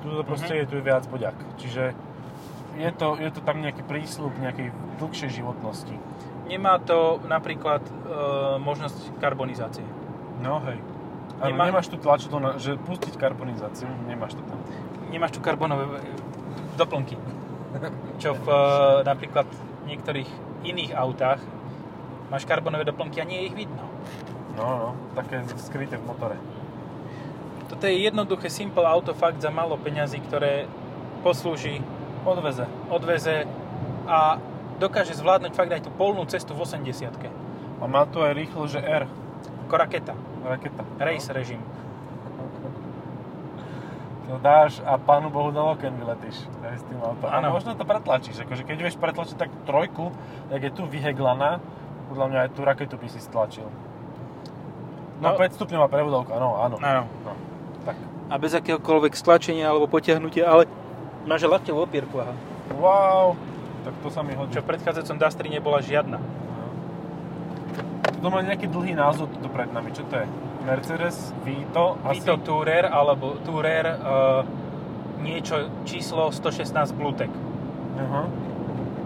Tuto 0.00 0.20
proste 0.22 0.52
Mhm. 0.52 0.58
je 0.58 0.66
tu 0.66 0.74
je 0.76 0.84
viac 0.84 1.04
poďak. 1.06 1.36
Čiže 1.56 1.96
je 2.76 2.90
to, 2.92 3.16
je 3.16 3.30
to 3.30 3.40
tam 3.40 3.60
nejaký 3.60 3.82
prísľub 3.82 4.32
nejakej 4.34 4.68
dlhšej 4.96 5.30
životnosti. 5.34 5.96
Nemá 6.46 6.78
to 6.78 7.20
napríklad 7.24 7.80
e, 7.80 7.92
možnosť 8.58 9.16
karbonizácie. 9.16 9.84
No 10.38 10.60
hej. 10.60 10.76
Áno, 11.38 11.56
Nemá- 11.56 11.66
nemáš 11.66 11.88
tu 11.88 11.96
tlačidlo, 11.96 12.36
na, 12.36 12.50
že 12.56 12.76
pustiť 12.76 13.16
karbonizáciu, 13.16 13.88
nemáš 14.04 14.34
to 14.34 14.42
tam. 14.42 14.60
Nemáš 15.08 15.32
tu 15.32 15.40
karbonové 15.40 15.88
e, 15.88 16.12
doplnky. 16.76 17.16
Čo 18.22 18.34
v 18.34 18.46
e, 18.46 18.58
napríklad 19.02 19.46
niektorých 19.86 20.28
iných 20.62 20.92
autách 20.92 21.40
máš 22.30 22.46
karbonové 22.46 22.86
doplnky 22.86 23.20
a 23.20 23.26
nie 23.26 23.42
je 23.42 23.46
ich 23.50 23.56
vidno. 23.66 23.82
No, 24.56 24.64
no, 24.64 24.88
také 25.18 25.42
skryté 25.58 25.98
v 25.98 26.06
motore. 26.06 26.36
Toto 27.68 27.86
je 27.86 28.02
jednoduché, 28.02 28.50
simple 28.50 28.82
auto 28.82 29.14
fakt 29.14 29.38
za 29.38 29.50
málo 29.50 29.78
peňazí, 29.78 30.18
ktoré 30.26 30.66
poslúži, 31.22 31.82
Odveze. 32.20 32.66
odveze 32.92 33.48
a 34.04 34.36
dokáže 34.76 35.16
zvládnuť 35.16 35.52
fakt 35.56 35.72
aj 35.72 35.86
tú 35.86 35.90
polnú 35.94 36.26
cestu 36.28 36.52
v 36.52 36.66
80 36.66 37.08
A 37.80 37.84
má 37.88 38.04
tu 38.04 38.20
aj 38.20 38.36
rýchlo, 38.36 38.68
že 38.68 38.82
R. 38.82 39.08
Ako 39.68 39.74
raketa. 39.76 40.12
Raketa. 40.44 40.82
Race 41.00 41.30
režim. 41.32 41.62
To 44.30 44.38
dáš 44.38 44.78
a 44.86 44.94
pánu 44.94 45.26
Bohu 45.26 45.50
do 45.50 45.58
oken 45.58 45.90
vyletíš 45.98 46.46
s 46.46 46.82
tým 46.86 47.02
autom. 47.02 47.26
A 47.26 47.42
Áno. 47.42 47.50
možno 47.50 47.74
to 47.74 47.82
pretlačíš, 47.82 48.38
akože 48.46 48.62
keď 48.62 48.78
vieš 48.78 48.94
pretlačiť 48.94 49.34
tak 49.34 49.50
trojku, 49.66 50.14
jak 50.54 50.62
je 50.62 50.70
tu 50.70 50.86
vyheglaná, 50.86 51.58
podľa 52.10 52.26
mňa 52.26 52.38
aj 52.42 52.50
tú 52.58 52.60
raketu 52.66 52.94
by 52.98 53.06
si 53.06 53.22
stlačil. 53.22 53.70
No, 55.22 55.30
No. 55.30 55.38
5 55.38 55.54
stupňová 55.54 55.86
prevodovka, 55.86 56.34
no 56.40 56.58
áno. 56.58 56.76
Áno. 56.82 57.04
No, 57.22 57.32
tak. 57.86 57.94
A 58.26 58.34
bez 58.40 58.56
akéhokoľvek 58.56 59.14
stlačenia 59.14 59.68
alebo 59.70 59.86
potiahnutia, 59.86 60.48
ale 60.48 60.64
máš 61.28 61.44
lakťovú 61.46 61.86
opierku, 61.86 62.18
aha. 62.18 62.34
Wow, 62.80 63.36
tak 63.84 63.94
to 64.00 64.08
sa 64.08 64.24
mi 64.24 64.32
hodí. 64.32 64.56
Čo 64.56 64.64
v 64.64 64.74
predchádzajúcom 64.74 65.16
Dustri 65.20 65.48
nebola 65.52 65.78
žiadna. 65.84 66.18
To 68.20 68.28
má 68.28 68.44
nejaký 68.44 68.68
dlhý 68.68 68.92
názov 68.92 69.32
tu 69.32 69.48
pred 69.48 69.68
nami, 69.72 69.92
čo 69.96 70.04
to 70.08 70.20
je? 70.20 70.26
Mercedes 70.68 71.32
Vito 71.40 71.96
asi? 72.04 72.20
Vito 72.20 72.36
Tourer 72.44 72.84
alebo 72.84 73.40
Tourer 73.48 73.96
uh, 73.96 74.44
niečo 75.24 75.72
číslo 75.88 76.28
116 76.28 76.96
Bluetech. 76.96 77.32
Aha. 77.96 78.28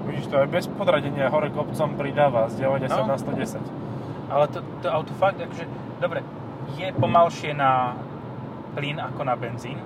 Vidíš 0.04 0.26
to 0.28 0.36
aj 0.36 0.48
bez 0.52 0.64
podradenia 0.68 1.32
hore 1.32 1.48
kopcom 1.48 1.96
pridáva 1.96 2.48
z 2.52 2.60
90 2.60 2.92
No. 2.92 3.08
na 3.08 3.16
110. 3.16 3.60
Ale 4.28 4.44
to, 4.48 4.60
to 4.84 4.88
auto 4.88 5.12
fakt, 5.16 5.40
akože, 5.40 5.64
dobre, 6.00 6.20
je 6.76 6.88
pomalšie 6.96 7.52
na 7.52 7.96
plyn 8.74 8.98
ako 9.00 9.22
na 9.24 9.36
benzín, 9.36 9.78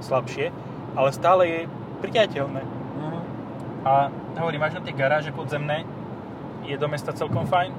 slabšie, 0.00 0.50
ale 0.96 1.08
stále 1.12 1.42
je 1.46 1.60
priateľné. 2.00 2.62
Mhm. 3.00 3.18
A 3.84 3.92
hovorím, 4.40 4.60
máš 4.60 4.76
na 4.76 4.84
tie 4.84 4.96
garáže 4.96 5.30
podzemné, 5.30 5.84
je 6.64 6.76
do 6.76 6.88
mesta 6.88 7.12
celkom 7.12 7.44
fajn. 7.44 7.72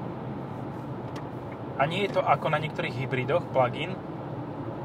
A 1.76 1.82
nie 1.84 2.06
je 2.08 2.16
to 2.16 2.22
ako 2.24 2.48
na 2.48 2.56
niektorých 2.56 2.94
hybridoch, 2.94 3.44
plug-in, 3.52 3.92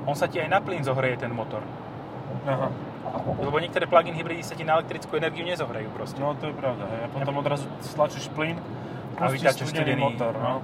on 0.04 0.18
sa 0.18 0.26
ti 0.28 0.42
aj 0.42 0.50
na 0.50 0.60
plyn 0.60 0.82
zohreje 0.82 1.22
ten 1.22 1.32
motor. 1.32 1.62
Aha. 2.50 2.68
Lebo 3.42 3.58
niektoré 3.58 3.86
plug-in 3.90 4.14
hybridy 4.14 4.44
sa 4.46 4.54
ti 4.54 4.64
na 4.64 4.78
elektrickú 4.80 5.18
energiu 5.18 5.44
nezohrejú 5.46 5.90
proste. 5.94 6.18
No 6.22 6.38
to 6.38 6.50
je 6.50 6.56
pravda, 6.56 6.86
hej. 6.86 7.00
A 7.06 7.08
potom 7.10 7.34
odrazu 7.42 7.66
stlačíš 7.82 8.30
plyn, 8.32 8.58
A 9.22 9.30
vytáčaš 9.30 9.70
studený 9.70 10.02
motor, 10.02 10.34
no. 10.34 10.62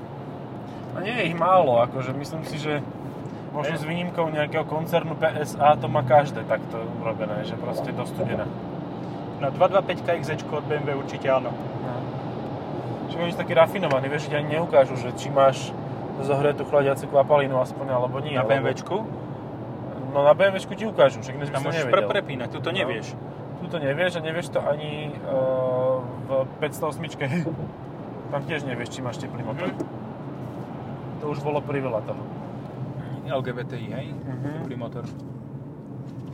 A 0.97 1.05
nie 1.05 1.13
je 1.13 1.23
ich 1.29 1.37
málo, 1.37 1.77
akože 1.85 2.09
myslím 2.17 2.41
si, 2.49 2.57
že 2.57 2.81
možno 3.53 3.77
s 3.77 3.85
výnimkou 3.85 4.29
nejakého 4.33 4.65
koncernu 4.65 5.13
PSA 5.13 5.77
to 5.77 5.85
má 5.85 6.01
každé 6.01 6.41
takto 6.49 6.81
urobené, 7.01 7.45
že 7.45 7.53
proste 7.57 7.93
do 7.93 8.05
studená. 8.05 8.49
No 9.37 9.53
225 9.53 10.25
XZ 10.25 10.41
od 10.49 10.65
BMW 10.65 10.97
určite 10.97 11.29
áno. 11.29 11.53
No. 11.53 11.93
Čiže 13.13 13.17
oni 13.21 13.31
sú 13.33 13.37
takí 13.37 13.53
rafinovaní, 13.53 14.09
vieš, 14.09 14.25
že 14.25 14.41
ani 14.41 14.57
neukážu, 14.57 14.97
že 14.97 15.13
či 15.13 15.29
máš 15.29 15.69
zohretú 16.25 16.65
chladiacu 16.65 17.05
kvapalinu 17.05 17.61
aspoň, 17.61 17.93
alebo 17.93 18.17
nie. 18.17 18.33
Na 18.33 18.41
lebo- 18.41 18.65
BMWčku? 18.65 19.26
No 20.17 20.25
na 20.25 20.33
BMWčku 20.33 20.73
ti 20.73 20.81
ukážu, 20.83 21.21
však 21.21 21.37
dnes 21.37 21.45
by 21.47 21.53
Tam 21.53 21.61
som 21.61 21.69
môžeš 21.69 21.85
nevedel. 21.85 21.93
pre 21.93 22.01
prepínať, 22.09 22.49
tu 22.49 22.57
to 22.57 22.73
No. 22.73 22.75
nevieš. 22.75 23.13
Tu 23.61 23.65
to 23.67 23.77
nevieš 23.77 24.17
a 24.17 24.21
nevieš 24.23 24.47
to 24.49 24.59
ani 24.59 25.13
uh, 25.23 26.01
v 26.25 26.29
508. 26.57 27.05
Tam 28.33 28.41
tiež 28.41 28.65
nevieš, 28.65 28.89
či 28.89 28.99
máš 28.99 29.21
teplý 29.21 29.45
motor. 29.45 29.69
Mhm. 29.69 29.85
To 31.21 31.29
už 31.29 31.39
bolo 31.39 31.61
priveľa 31.61 32.01
toho. 32.01 32.17
LGBTI, 33.29 33.87
hej? 33.93 34.07
Mhm. 34.09 34.49
Teplý 34.57 34.75
motor. 34.75 35.05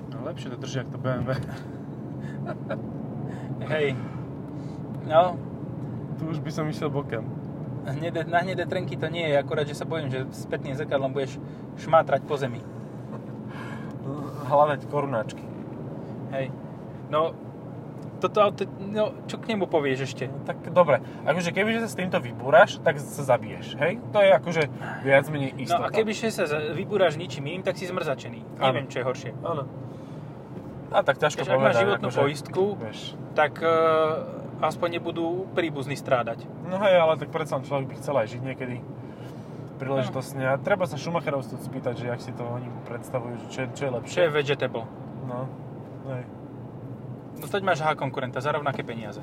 No 0.09 0.23
lepšie 0.23 0.47
to 0.47 0.57
drží, 0.57 0.79
ako 0.79 0.89
to 0.89 0.99
BMW. 0.99 1.29
Hej. 3.65 3.95
No, 5.03 5.35
Tu 6.15 6.23
už 6.23 6.39
by 6.39 6.51
som 6.53 6.63
išiel 6.65 6.87
bokem. 6.87 7.23
hnedé, 7.83 8.23
na 8.23 8.39
hnedé 8.39 8.63
trenky 8.63 8.95
to 8.95 9.07
nie 9.07 9.27
je, 9.27 9.35
akurát, 9.35 9.67
že 9.67 9.75
sa 9.75 9.83
bojím, 9.83 10.07
že 10.07 10.23
spätným 10.31 10.71
zrkadlom 10.71 11.11
budeš 11.11 11.35
šmátrať 11.75 12.23
po 12.23 12.39
zemi. 12.39 12.63
Hľadať 14.43 14.81
korunáčky. 14.85 15.43
Hej. 16.31 16.51
No, 17.07 17.31
toto 18.17 18.39
auto, 18.39 18.63
no, 18.79 19.11
čo 19.25 19.35
k 19.35 19.51
nemu 19.51 19.67
povieš 19.67 19.99
ešte? 20.05 20.25
No, 20.25 20.39
tak 20.43 20.63
dobre, 20.69 20.97
akože 21.23 21.51
kebyže 21.51 21.83
sa 21.83 21.89
s 21.91 21.95
týmto 21.95 22.17
vybúraš, 22.17 22.79
tak 22.79 22.95
sa 22.95 23.21
zabiješ, 23.21 23.75
hej? 23.77 23.99
To 24.09 24.19
je 24.19 24.31
akože 24.31 24.63
viac 25.01 25.25
menej 25.27 25.51
No 25.53 25.59
istota. 25.59 25.85
a 25.85 25.91
kebyže 25.91 26.27
sa 26.29 26.43
vybúraš 26.71 27.15
ničím 27.15 27.43
iným, 27.45 27.61
tak 27.61 27.75
si 27.75 27.83
zmrzačený. 27.83 28.39
Áno. 28.57 28.63
Neviem, 28.65 28.87
čo 28.87 28.99
je 28.99 29.05
horšie. 29.05 29.31
Áno. 29.41 29.67
A 30.89 31.01
tak 31.01 31.17
ťažko 31.17 31.41
Keď 31.41 31.47
ak 31.47 31.53
máš 31.53 31.59
povedať. 31.59 31.81
životnú 31.83 32.07
akože, 32.07 32.21
poistku, 32.21 32.63
Vieš. 32.77 32.99
tak 33.33 33.53
e, 33.59 33.67
aspoň 34.61 34.87
nebudú 34.93 35.25
príbuzní 35.51 35.97
strádať. 35.97 36.45
No 36.63 36.79
hej, 36.79 36.95
ale 36.95 37.17
tak 37.17 37.27
predsa 37.27 37.59
človek 37.59 37.91
by 37.91 37.95
chcel 37.97 38.15
aj 38.15 38.27
žiť 38.29 38.41
niekedy 38.41 38.77
príležitosne. 39.85 40.43
A 40.45 40.55
treba 40.55 40.83
sa 40.83 40.95
Schumacherovcov 40.95 41.59
spýtať, 41.59 41.93
že 41.95 42.05
jak 42.07 42.19
si 42.19 42.31
to 42.31 42.41
oni 42.41 42.67
predstavujú, 42.83 43.33
že 43.37 43.47
čo, 43.47 43.59
je- 43.61 43.71
čo 43.73 43.83
je 43.83 43.91
lepšie. 43.93 44.13
Čo 44.13 44.21
je 44.21 44.31
vegetable? 44.31 44.83
No, 45.23 45.39
hej. 46.09 46.23
No 47.35 47.45
teď 47.45 47.61
máš 47.61 47.79
H 47.79 47.93
konkurenta 47.93 48.37
za 48.37 48.49
rovnaké 48.49 48.81
peniaze. 48.81 49.19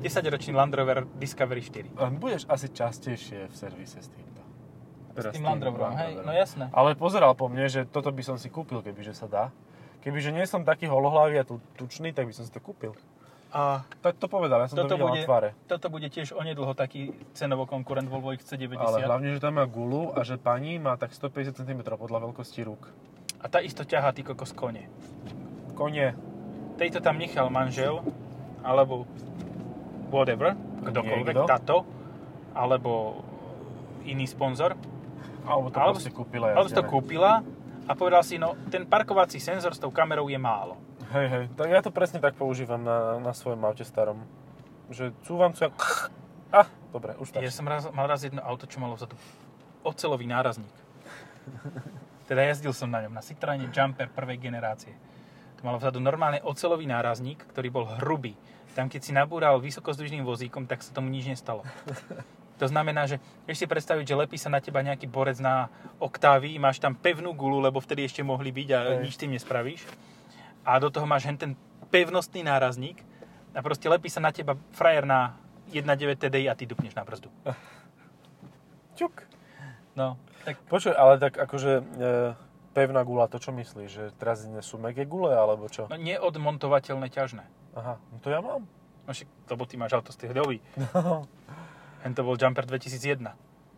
10-ročný 0.00 0.50
Land 0.50 0.74
Rover 0.74 1.06
Discovery 1.14 1.62
4. 1.62 1.94
Len 1.94 2.14
budeš 2.16 2.42
asi 2.46 2.66
častejšie 2.68 3.46
v 3.46 3.54
servise 3.54 4.02
s 4.02 4.10
týmto. 4.10 4.42
S 5.12 5.30
tým 5.30 5.44
Land 5.44 5.62
Roverom, 5.62 5.94
hej? 5.94 6.18
No 6.18 6.32
jasné. 6.32 6.72
Ale 6.72 6.96
pozeral 6.96 7.36
po 7.36 7.46
mne, 7.46 7.68
že 7.68 7.84
toto 7.84 8.10
by 8.10 8.22
som 8.24 8.34
si 8.34 8.48
kúpil, 8.48 8.80
kebyže 8.80 9.14
sa 9.14 9.26
dá. 9.26 9.44
Kebyže 10.00 10.34
nie 10.34 10.42
som 10.42 10.66
taký 10.66 10.90
holohlavý 10.90 11.38
a 11.38 11.44
tu, 11.44 11.62
tučný, 11.76 12.10
tak 12.10 12.26
by 12.26 12.34
som 12.34 12.42
si 12.42 12.50
to 12.50 12.58
kúpil. 12.58 12.96
A 13.52 13.84
Tak 14.00 14.16
to 14.16 14.32
povedal, 14.32 14.64
ja 14.64 14.68
som 14.72 14.80
toto 14.80 14.96
to 14.96 14.96
videl 14.96 15.08
bude, 15.12 15.22
na 15.22 15.28
tvare. 15.28 15.48
toto 15.68 15.86
bude 15.92 16.08
tiež 16.08 16.32
onedlho 16.32 16.72
taký 16.72 17.12
cenovo 17.36 17.68
konkurent 17.68 18.08
Volvo 18.08 18.32
XC90. 18.32 18.80
Ale 18.80 19.04
hlavne, 19.04 19.36
že 19.36 19.40
tam 19.44 19.60
má 19.60 19.68
gulu 19.68 20.08
a 20.16 20.24
že 20.24 20.40
pani 20.40 20.80
má 20.80 20.96
tak 20.96 21.12
150 21.12 21.52
cm 21.60 21.80
podľa 21.84 22.18
veľkosti 22.32 22.64
rúk. 22.64 22.88
A 23.44 23.52
tá 23.52 23.60
isto 23.60 23.84
ťahá 23.84 24.16
ty 24.16 24.24
kokos 24.24 24.56
kone. 24.56 24.88
Konie. 25.76 26.16
Tejto 26.80 27.04
tam 27.04 27.20
nechal 27.20 27.52
manžel, 27.52 28.00
alebo 28.64 29.04
whatever, 30.08 30.56
kdokoľvek, 30.88 31.34
Niekto. 31.36 31.50
táto, 31.50 31.76
alebo 32.56 33.20
iný 34.08 34.24
sponzor. 34.24 34.76
Alebo 35.42 35.68
to 35.68 35.76
Alebo 35.76 35.98
kúpila 35.98 36.54
Ale 36.54 36.70
si 36.70 36.76
to 36.76 36.86
kúpila 36.86 37.42
a 37.84 37.92
povedal 37.98 38.22
si, 38.22 38.38
no 38.38 38.54
ten 38.70 38.86
parkovací 38.86 39.42
senzor 39.42 39.74
s 39.74 39.82
tou 39.82 39.90
kamerou 39.90 40.30
je 40.30 40.38
málo. 40.38 40.78
Hej, 41.12 41.26
hej, 41.28 41.44
tak 41.60 41.68
ja 41.68 41.84
to 41.84 41.92
presne 41.92 42.24
tak 42.24 42.40
používam 42.40 42.80
na, 42.80 43.20
na 43.20 43.36
svojom 43.36 43.60
aute 43.68 43.84
starom. 43.84 44.24
Že 44.88 45.12
cúvam 45.28 45.52
sa... 45.52 45.68
Ah, 46.48 46.68
dobre, 46.88 47.12
už 47.20 47.36
tak. 47.36 47.44
Ja 47.44 47.52
som 47.52 47.68
raz, 47.68 47.84
mal 47.92 48.08
raz 48.08 48.24
jedno 48.24 48.40
auto, 48.40 48.64
čo 48.64 48.80
malo 48.80 48.96
vzadu 48.96 49.12
ocelový 49.84 50.24
nárazník. 50.24 50.72
Teda 52.28 52.48
jazdil 52.48 52.72
som 52.72 52.88
na 52.88 53.04
ňom, 53.04 53.12
na 53.12 53.20
Citroene 53.20 53.68
Jumper 53.68 54.08
prvej 54.08 54.40
generácie. 54.40 54.96
To 55.60 55.68
malo 55.68 55.76
vzadu 55.76 56.00
normálne 56.00 56.40
ocelový 56.40 56.88
nárazník, 56.88 57.44
ktorý 57.52 57.68
bol 57.68 57.84
hrubý. 58.00 58.32
Tam 58.72 58.88
keď 58.88 59.00
si 59.04 59.12
nabúral 59.12 59.60
vysokozdvižným 59.60 60.24
vozíkom, 60.24 60.64
tak 60.64 60.80
sa 60.80 60.96
tomu 60.96 61.12
nič 61.12 61.28
nestalo. 61.28 61.60
To 62.60 62.70
znamená, 62.70 63.10
že 63.10 63.18
vieš 63.42 63.64
si 63.64 63.66
predstaviť, 63.66 64.06
že 64.06 64.14
lepí 64.14 64.38
sa 64.38 64.46
na 64.46 64.62
teba 64.62 64.86
nejaký 64.86 65.10
borec 65.10 65.42
na 65.42 65.66
oktávy, 65.98 66.62
máš 66.62 66.78
tam 66.78 66.94
pevnú 66.94 67.34
gulu, 67.34 67.58
lebo 67.58 67.82
vtedy 67.82 68.06
ešte 68.06 68.22
mohli 68.22 68.54
byť 68.54 68.68
a 68.70 68.78
Hej. 68.78 68.98
nič 69.02 69.14
tým 69.18 69.34
nespravíš. 69.34 69.82
A 70.62 70.78
do 70.78 70.90
toho 70.90 71.06
máš 71.06 71.26
hen 71.26 71.38
ten 71.38 71.52
pevnostný 71.90 72.46
nárazník 72.46 73.02
a 73.52 73.60
proste 73.60 73.90
lepí 73.90 74.08
sa 74.08 74.22
na 74.22 74.32
teba 74.32 74.56
frajer 74.72 75.04
na 75.04 75.36
1.9 75.74 76.16
TDI 76.16 76.48
a 76.48 76.54
ty 76.54 76.64
dupneš 76.64 76.94
na 76.94 77.04
brzdu. 77.04 77.28
Čuk. 78.98 79.24
No, 79.92 80.16
tak 80.44 80.56
Počuj, 80.72 80.96
ale 80.96 81.20
tak 81.20 81.36
akože 81.36 81.72
e, 81.78 81.82
pevná 82.72 83.04
gula, 83.04 83.28
to 83.28 83.36
čo 83.36 83.52
myslíš? 83.52 83.90
Že 83.92 84.04
teraz 84.16 84.44
sú 84.64 84.80
meké 84.80 85.04
gule, 85.04 85.36
alebo 85.36 85.68
čo? 85.68 85.86
no, 85.86 85.96
neodmontovateľné 86.00 87.12
ťažné. 87.12 87.44
Aha, 87.76 88.00
no 88.00 88.16
to 88.24 88.28
ja 88.32 88.40
mám. 88.40 88.64
No 89.04 89.10
však, 89.12 89.28
lebo 89.52 89.62
ty 89.68 89.74
máš 89.76 89.92
auto 89.98 90.14
z 90.14 90.24
tých 90.24 90.32
dobí. 90.32 90.58
Hen 92.02 92.12
to 92.16 92.24
bol 92.24 92.40
Jumper 92.40 92.64
2001. 92.66 93.22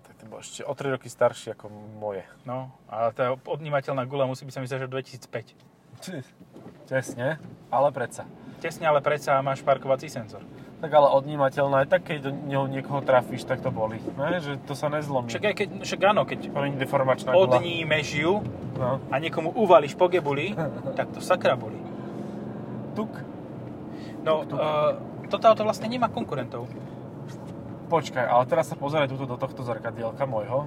tak 0.06 0.14
to 0.16 0.24
bol 0.30 0.38
ešte 0.40 0.62
o 0.64 0.72
3 0.72 0.94
roky 0.94 1.10
starší 1.10 1.52
ako 1.58 1.68
moje. 1.98 2.24
No, 2.46 2.70
a 2.88 3.10
tá 3.10 3.34
odnímateľná 3.34 4.06
gula 4.06 4.24
musí 4.24 4.46
byť 4.46 4.54
sa 4.54 4.60
mi 4.62 4.68
že 4.70 4.86
2005. 4.86 5.74
Tesne, 6.84 7.40
ale 7.68 7.88
predsa. 7.90 8.28
Tesne, 8.60 8.84
ale 8.88 9.00
predsa 9.00 9.40
máš 9.40 9.60
parkovací 9.60 10.08
senzor. 10.08 10.40
Tak 10.80 10.92
ale 10.92 11.16
odnímateľná, 11.16 11.84
aj 11.84 11.88
tak 11.88 12.02
keď 12.04 12.28
do 12.28 12.30
neho 12.44 12.68
niekoho 12.68 13.00
trafíš, 13.00 13.48
tak 13.48 13.64
to 13.64 13.72
boli. 13.72 13.96
Ne? 14.20 14.36
Že 14.36 14.52
to 14.68 14.76
sa 14.76 14.92
nezlomí. 14.92 15.32
Však, 15.32 15.44
aj 15.44 15.54
keď, 15.56 15.68
však 15.80 16.00
áno, 16.04 16.22
keď 16.28 16.38
deformačná 16.76 17.32
odnímeš 17.32 18.20
ju 18.20 18.44
No. 18.74 18.98
a 19.06 19.22
niekomu 19.22 19.54
uvališ 19.54 19.94
po 19.94 20.10
gebuli, 20.10 20.52
tak 20.98 21.14
to 21.14 21.22
sakra 21.22 21.54
boli. 21.54 21.78
Tuk. 22.92 23.10
No, 24.26 24.42
Tuk, 24.44 24.50
tuk. 24.50 24.58
Uh, 24.58 24.98
toto 25.30 25.44
auto 25.46 25.62
vlastne 25.62 25.88
nemá 25.88 26.10
konkurentov. 26.10 26.66
Počkaj, 27.86 28.24
ale 28.24 28.44
teraz 28.44 28.66
sa 28.66 28.76
pozeraj 28.76 29.06
tuto 29.06 29.24
do 29.24 29.36
tohto 29.36 29.62
zrkadielka 29.62 30.24
môjho. 30.26 30.66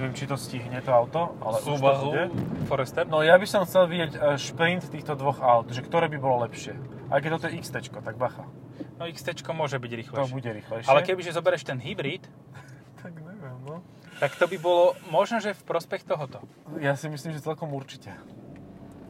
Neviem, 0.00 0.16
či 0.16 0.24
to 0.24 0.40
stihne 0.40 0.80
to 0.80 0.88
auto, 0.88 1.36
ale 1.44 1.60
už 1.60 1.76
to 1.76 1.92
bude. 2.08 2.32
Forester. 2.72 3.04
No 3.04 3.20
ja 3.20 3.36
by 3.36 3.44
som 3.44 3.68
chcel 3.68 3.84
vidieť 3.84 4.16
e, 4.16 4.40
šprint 4.40 4.88
týchto 4.88 5.12
dvoch 5.12 5.44
aut, 5.44 5.68
že 5.68 5.84
ktoré 5.84 6.08
by 6.08 6.16
bolo 6.16 6.48
lepšie. 6.48 6.72
Aj 7.12 7.20
keď 7.20 7.36
toto 7.36 7.52
je 7.52 7.60
XT, 7.60 7.92
tak 8.00 8.16
bacha. 8.16 8.48
No 8.96 9.04
XT 9.04 9.44
môže 9.52 9.76
byť 9.76 9.92
To 9.92 9.96
rýchlejšie. 10.00 10.32
bude 10.32 10.50
rýchlejšie. 10.56 10.88
Ale 10.88 11.04
kebyže 11.04 11.36
zoberieš 11.36 11.68
ten 11.68 11.76
hybrid, 11.76 12.24
Tak 13.04 13.12
neviem, 13.12 13.60
no. 13.68 13.84
tak 14.24 14.32
to 14.40 14.48
by 14.48 14.56
bolo 14.56 14.96
možno, 15.12 15.36
že 15.36 15.52
v 15.52 15.62
prospech 15.68 16.08
tohoto. 16.08 16.40
Ja 16.80 16.96
si 16.96 17.12
myslím, 17.12 17.36
že 17.36 17.44
celkom 17.44 17.68
určite. 17.76 18.16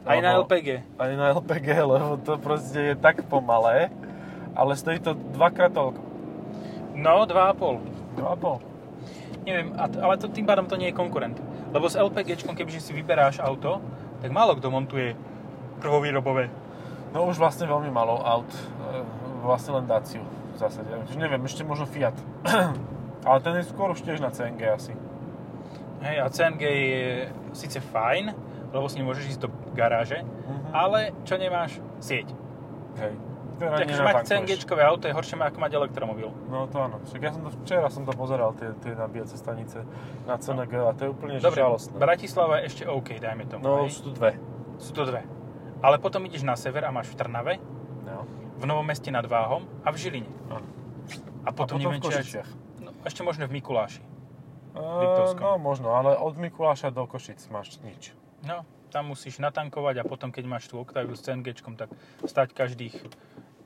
Aj 0.03 0.19
na 0.19 0.35
Lebo- 0.35 0.51
LPG. 0.51 0.67
Aj 0.99 1.11
na 1.15 1.31
LPG, 1.31 1.67
lebo 1.87 2.19
to 2.19 2.35
proste 2.35 2.83
je 2.83 2.95
tak 2.99 3.23
pomalé, 3.31 3.95
ale 4.59 4.75
stojí 4.75 4.99
to 4.99 5.15
dvakrát 5.15 5.71
toľko. 5.71 6.03
No, 6.99 7.23
2,5. 7.23 7.79
2,5. 8.19 8.70
Neviem, 9.41 9.73
ale 9.75 10.15
to, 10.15 10.27
tým 10.27 10.45
pádom 10.45 10.65
to 10.65 10.77
nie 10.77 10.89
je 10.89 10.95
konkurent. 10.95 11.37
Lebo 11.71 11.87
s 11.87 11.95
LPGčkom, 11.95 12.53
kebyže 12.53 12.79
si 12.79 12.91
vyberáš 12.91 13.39
auto, 13.39 13.81
tak 14.21 14.29
málo 14.29 14.53
kto 14.53 14.69
montuje 14.69 15.17
prvovýrobové. 15.79 16.51
No 17.11 17.25
už 17.25 17.37
vlastne 17.37 17.65
veľmi 17.65 17.89
malo 17.89 18.21
aut, 18.21 18.47
e, 18.47 18.61
vlastne 19.41 19.75
len 19.75 19.85
Daciu 19.85 20.21
v 20.21 20.57
zásade. 20.57 20.87
Neviem, 21.15 21.41
ešte 21.43 21.63
možno 21.63 21.83
Fiat. 21.85 22.13
ale 23.27 23.37
ten 23.41 23.57
je 23.57 23.65
skôr 23.65 23.89
už 23.89 24.01
tiež 24.01 24.19
na 24.19 24.29
CNG 24.29 24.61
asi. 24.67 24.93
Hej, 26.01 26.17
a 26.17 26.25
CNG 26.29 26.61
je 26.63 27.03
síce 27.53 27.77
fajn, 27.81 28.33
lebo 28.71 28.85
s 28.85 28.95
ním 28.95 29.05
môžeš 29.05 29.35
ísť 29.35 29.41
do 29.41 29.49
garáže, 29.71 30.21
Mhm. 30.21 30.69
ale 30.71 30.99
čo 31.23 31.35
nemáš? 31.35 31.77
Sieť. 31.99 32.29
Hej. 32.97 33.13
Teda 33.61 33.77
Takže 33.77 34.01
mať. 34.01 34.23
CNGčkové 34.25 34.81
auto 34.81 35.05
je 35.05 35.13
horšie 35.13 35.37
ako 35.37 35.57
mať 35.61 35.71
elektromobil. 35.77 36.29
No 36.49 36.65
to 36.65 36.81
áno. 36.81 36.97
Však 37.05 37.21
ja 37.21 37.31
som 37.31 37.41
to 37.45 37.49
včera 37.61 37.87
som 37.93 38.03
to 38.03 38.13
pozeral, 38.17 38.57
tie, 38.57 38.73
tie 38.81 38.97
nabíjace 38.97 39.37
stanice 39.37 39.85
na 40.25 40.41
CNG 40.41 40.73
a 40.81 40.91
to 40.97 41.01
je 41.05 41.09
úplne 41.13 41.33
Dobre, 41.37 41.61
žalostné. 41.61 41.95
Bratislava 42.01 42.53
je 42.59 42.63
ešte 42.73 42.83
OK, 42.89 43.21
dajme 43.21 43.45
tomu. 43.45 43.61
No 43.61 43.85
hej. 43.85 43.93
sú 43.93 44.09
tu 44.09 44.11
dve. 44.17 44.33
Sú 44.81 44.91
to 44.97 45.05
dve. 45.05 45.21
Ale 45.81 46.01
potom 46.01 46.25
ideš 46.25 46.41
na 46.41 46.57
sever 46.57 46.81
a 46.85 46.89
máš 46.89 47.13
v 47.13 47.21
Trnave, 47.21 47.53
No. 48.01 48.25
v 48.57 48.63
Novom 48.65 48.83
meste 48.83 49.13
nad 49.13 49.23
Váhom 49.23 49.65
a 49.85 49.93
v 49.93 49.97
Žiline. 49.97 50.29
Áno. 50.49 50.65
A 51.45 51.49
potom, 51.53 51.77
a 51.77 51.77
potom 51.77 51.77
neviem, 51.77 52.01
v 52.01 52.05
Košiciach. 52.05 52.49
no, 52.81 52.89
ešte 53.05 53.21
možno 53.21 53.45
v 53.49 53.53
Mikuláši. 53.57 54.01
Uh, 54.71 55.35
no 55.35 55.59
možno, 55.59 55.91
ale 55.91 56.15
od 56.15 56.37
Mikuláša 56.37 56.93
do 56.93 57.03
Košic 57.03 57.43
máš 57.49 57.81
nič. 57.83 58.13
No, 58.45 58.63
tam 58.87 59.11
musíš 59.11 59.39
natankovať 59.41 59.99
a 59.99 60.07
potom, 60.07 60.31
keď 60.31 60.43
máš 60.47 60.67
tú 60.69 60.79
Octaviu 60.79 61.11
s 61.15 61.23
CNGčkom, 61.23 61.75
tak 61.75 61.89
stať 62.23 62.53
každých 62.53 62.95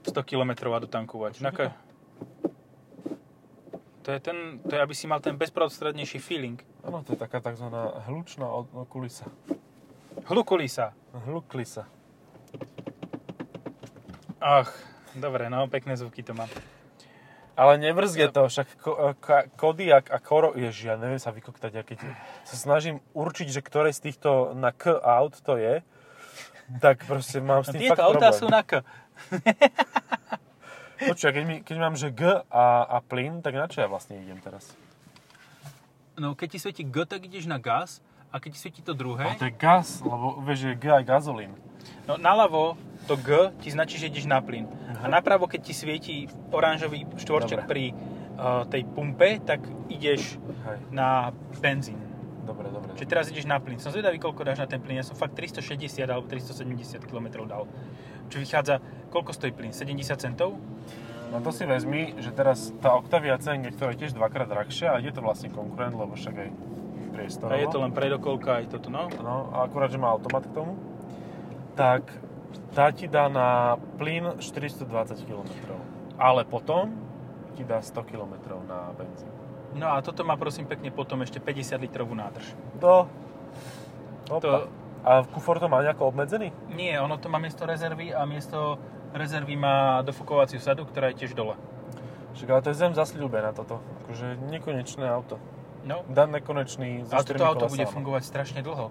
100 0.05 0.23
km 0.23 0.51
a 0.71 0.79
dotankovať. 0.85 1.41
Na 1.41 1.51
ka- 1.51 1.73
to 4.05 4.13
je, 4.13 4.19
ten, 4.21 4.61
to 4.61 4.77
je, 4.77 4.81
aby 4.85 4.93
si 4.93 5.09
mal 5.09 5.17
ten 5.17 5.33
bezprostrednejší 5.33 6.21
feeling. 6.21 6.61
Áno, 6.85 7.01
to 7.01 7.17
je 7.17 7.19
taká 7.19 7.41
tzv. 7.41 7.65
hlučná 8.05 8.45
kulisa. 8.85 9.25
Hlukulisa. 10.29 10.93
Hluklisa. 11.25 11.89
Ach, 14.37 14.69
dobre, 15.17 15.49
no, 15.49 15.65
pekné 15.65 15.97
zvuky 15.97 16.21
to 16.21 16.37
mám. 16.37 16.45
Ale 17.57 17.81
nevrzge 17.81 18.29
to, 18.29 18.45
však 18.45 18.67
ko, 18.77 18.91
e, 18.93 19.11
ka, 19.17 19.49
Kodiak 19.57 20.11
a 20.11 20.19
Koro, 20.19 20.53
ježi, 20.53 20.91
ja 20.91 20.99
neviem 20.99 21.17
sa 21.17 21.31
vykoktať, 21.31 21.71
ja 21.71 21.81
keď 21.87 22.03
sa 22.43 22.55
snažím 22.59 22.99
určiť, 23.15 23.47
že 23.47 23.63
ktoré 23.63 23.89
z 23.95 24.11
týchto 24.11 24.53
na 24.53 24.75
K 24.75 24.99
aut 25.01 25.33
to 25.39 25.55
je, 25.55 25.81
tak 26.83 27.07
proste 27.07 27.39
mám 27.39 27.63
s 27.63 27.71
tým 27.71 27.87
tieto 27.87 27.95
fakt 27.95 28.05
autá 28.05 28.29
problém. 28.29 28.41
sú 28.43 28.47
na 28.51 28.61
K. 28.61 28.83
Počuj, 31.09 31.29
keď, 31.35 31.43
mi, 31.43 31.55
keď 31.59 31.77
mám, 31.77 31.95
že 31.99 32.07
G 32.09 32.23
a, 32.47 32.65
a 32.87 32.97
plyn, 33.03 33.43
tak 33.43 33.53
na 33.55 33.67
čo 33.67 33.83
ja 33.83 33.87
vlastne 33.91 34.15
idem 34.15 34.39
teraz? 34.39 34.71
No 36.15 36.31
keď 36.31 36.55
ti 36.55 36.57
svieti 36.63 36.83
G, 36.87 36.95
tak 37.03 37.27
ideš 37.27 37.51
na 37.51 37.59
gas 37.59 37.99
a 38.31 38.39
keď 38.39 38.49
ti 38.55 38.59
svieti 38.59 38.81
to 38.81 38.95
druhé, 38.95 39.35
A 39.35 39.35
to 39.35 39.51
je 39.51 39.55
gas, 39.55 39.99
lebo 39.99 40.39
vieš, 40.39 40.71
že 40.71 40.79
G 40.79 40.85
aj 40.87 41.03
gazolín. 41.03 41.51
no 42.07 42.15
naľavo 42.15 42.79
to 43.05 43.19
G 43.19 43.51
ti 43.59 43.69
značí, 43.69 43.99
že 43.99 44.07
ideš 44.07 44.25
na 44.25 44.39
plyn. 44.39 44.65
A 45.03 45.11
napravo, 45.11 45.45
keď 45.45 45.61
ti 45.67 45.73
svieti 45.75 46.15
oranžový 46.49 47.05
štvorček 47.19 47.67
Dobre. 47.67 47.69
pri 47.69 47.83
uh, 47.91 48.63
tej 48.65 48.87
pumpe, 48.87 49.37
tak 49.43 49.61
ideš 49.91 50.39
Hej, 50.39 50.79
na 50.89 51.29
benzín. 51.61 51.99
dobre, 52.47 52.71
dobre. 52.71 52.95
Čiže 52.97 53.09
teraz 53.11 53.27
ideš 53.29 53.45
na 53.45 53.59
plyn. 53.61 53.77
Som 53.77 53.91
zvedavý, 53.93 54.17
koľko 54.17 54.41
dáš 54.47 54.63
na 54.63 54.67
ten 54.71 54.79
plyn. 54.81 55.03
Ja 55.03 55.05
som 55.05 55.13
fakt 55.19 55.35
360 55.37 56.07
alebo 56.07 56.25
370 56.25 57.03
km 57.05 57.45
dal. 57.45 57.67
Čo 58.29 58.37
vychádza, 58.41 58.81
koľko 59.13 59.31
stojí 59.31 59.51
plyn? 59.53 59.71
70 59.71 60.17
centov? 60.17 60.57
No 61.33 61.41
to 61.41 61.49
si 61.51 61.65
vezmi, 61.67 62.15
že 62.21 62.31
teraz 62.31 62.71
tá 62.79 62.95
Octavia 62.95 63.35
CNG, 63.35 63.75
ktorá 63.75 63.91
je 63.91 64.05
tiež 64.05 64.13
dvakrát 64.15 64.47
drahšia 64.47 64.95
a 64.95 65.01
je 65.01 65.11
to 65.11 65.25
vlastne 65.25 65.51
konkurent, 65.51 65.97
lebo 65.97 66.13
však 66.13 66.35
aj 66.37 66.49
priestorovo. 67.11 67.55
A 67.55 67.61
je 67.61 67.67
to 67.67 67.79
len 67.81 67.91
predokolka 67.91 68.61
aj 68.61 68.65
toto, 68.71 68.87
no. 68.93 69.09
No, 69.19 69.49
a 69.51 69.65
akurát, 69.65 69.89
že 69.89 69.99
má 69.99 70.11
automat 70.11 70.45
k 70.45 70.53
tomu. 70.53 70.77
Tak 71.75 72.07
tá 72.71 72.91
ti 72.91 73.07
dá 73.07 73.27
na 73.27 73.79
plyn 73.99 74.39
420 74.39 75.27
km. 75.27 75.49
Ale 76.15 76.47
potom 76.47 76.91
ti 77.55 77.63
dá 77.63 77.79
100 77.83 78.03
km 78.07 78.35
na 78.67 78.91
benzín. 78.95 79.31
No 79.75 79.91
a 79.91 79.99
toto 79.99 80.23
má 80.23 80.39
prosím 80.39 80.67
pekne 80.71 80.87
potom 80.87 81.19
ešte 81.19 81.39
50 81.39 81.83
litrovú 81.83 82.15
nádrž. 82.15 82.47
To... 82.79 83.11
Opa. 84.31 84.39
To, 84.39 84.51
A 85.05 85.21
kufor 85.23 85.61
to 85.61 85.69
má 85.69 85.85
nejako 85.85 86.09
obmedzený? 86.09 86.49
nie, 86.73 86.97
ono 86.97 87.21
to 87.21 87.29
má 87.29 87.37
miesto 87.37 87.63
rezervy 87.69 88.09
a 88.09 88.25
miesto 88.25 88.81
rezervy 89.13 89.53
má 89.55 90.01
dofukovaciu 90.01 90.57
sadu, 90.59 90.83
ktorá 90.89 91.13
je 91.13 91.23
tiež 91.23 91.37
dole. 91.37 91.53
Však 92.35 92.49
ale 92.49 92.61
to 92.65 92.69
je 92.73 92.77
zem 92.81 92.91
zasľúbená 92.91 93.55
toto. 93.55 93.79
Akože 94.03 94.35
nekonečné 94.51 95.07
auto. 95.07 95.39
No, 95.85 96.01
Dan 96.09 96.33
nekonečný 96.33 97.05
so 97.05 97.15
ale 97.15 97.23
toto 97.23 97.45
auto 97.45 97.65
bude 97.69 97.85
fungovať 97.85 98.23
strašne 98.25 98.59
dlho. 98.59 98.89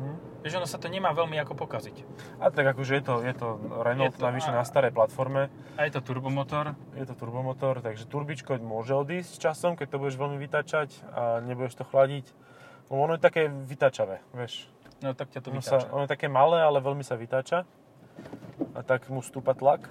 Hm? 0.00 0.16
Vieš, 0.42 0.58
ono 0.58 0.66
sa 0.66 0.80
to 0.80 0.90
nemá 0.90 1.14
veľmi 1.14 1.38
ako 1.38 1.54
pokaziť. 1.54 1.96
A 2.42 2.50
tak 2.50 2.74
akože 2.74 2.98
je 2.98 3.04
to, 3.04 3.14
je 3.22 3.34
to 3.36 3.46
Renault 3.78 4.16
Je 4.16 4.18
to- 4.18 4.26
navyše 4.26 4.50
a- 4.50 4.58
na 4.58 4.64
starej 4.66 4.90
platforme. 4.90 5.52
A 5.78 5.86
je 5.86 5.92
to 5.94 6.00
turbomotor. 6.02 6.74
Je 6.98 7.06
to 7.06 7.14
turbomotor, 7.14 7.78
takže 7.78 8.08
turbičko 8.08 8.58
môže 8.58 8.90
odísť 8.90 9.38
časom, 9.38 9.76
keď 9.78 9.94
to 9.94 9.96
budeš 10.02 10.16
veľmi 10.18 10.40
vytačať 10.40 10.88
a 11.14 11.22
nebudeš 11.46 11.78
to 11.78 11.84
chladiť. 11.86 12.26
Lebo 12.90 13.00
ono 13.04 13.14
je 13.14 13.22
také 13.22 13.46
vytačavé, 13.48 14.18
vieš. 14.34 14.66
No 15.02 15.14
tak 15.14 15.30
ťa 15.30 15.40
to 15.42 15.50
Ono, 15.50 15.60
sa, 15.60 15.78
vytáča. 15.82 15.92
ono 15.92 16.02
je 16.06 16.10
také 16.10 16.26
malé, 16.30 16.62
ale 16.62 16.78
veľmi 16.78 17.02
sa 17.02 17.18
vytáča. 17.18 17.66
A 18.74 18.80
tak 18.86 19.06
mu 19.10 19.18
stúpa 19.20 19.54
tlak. 19.54 19.90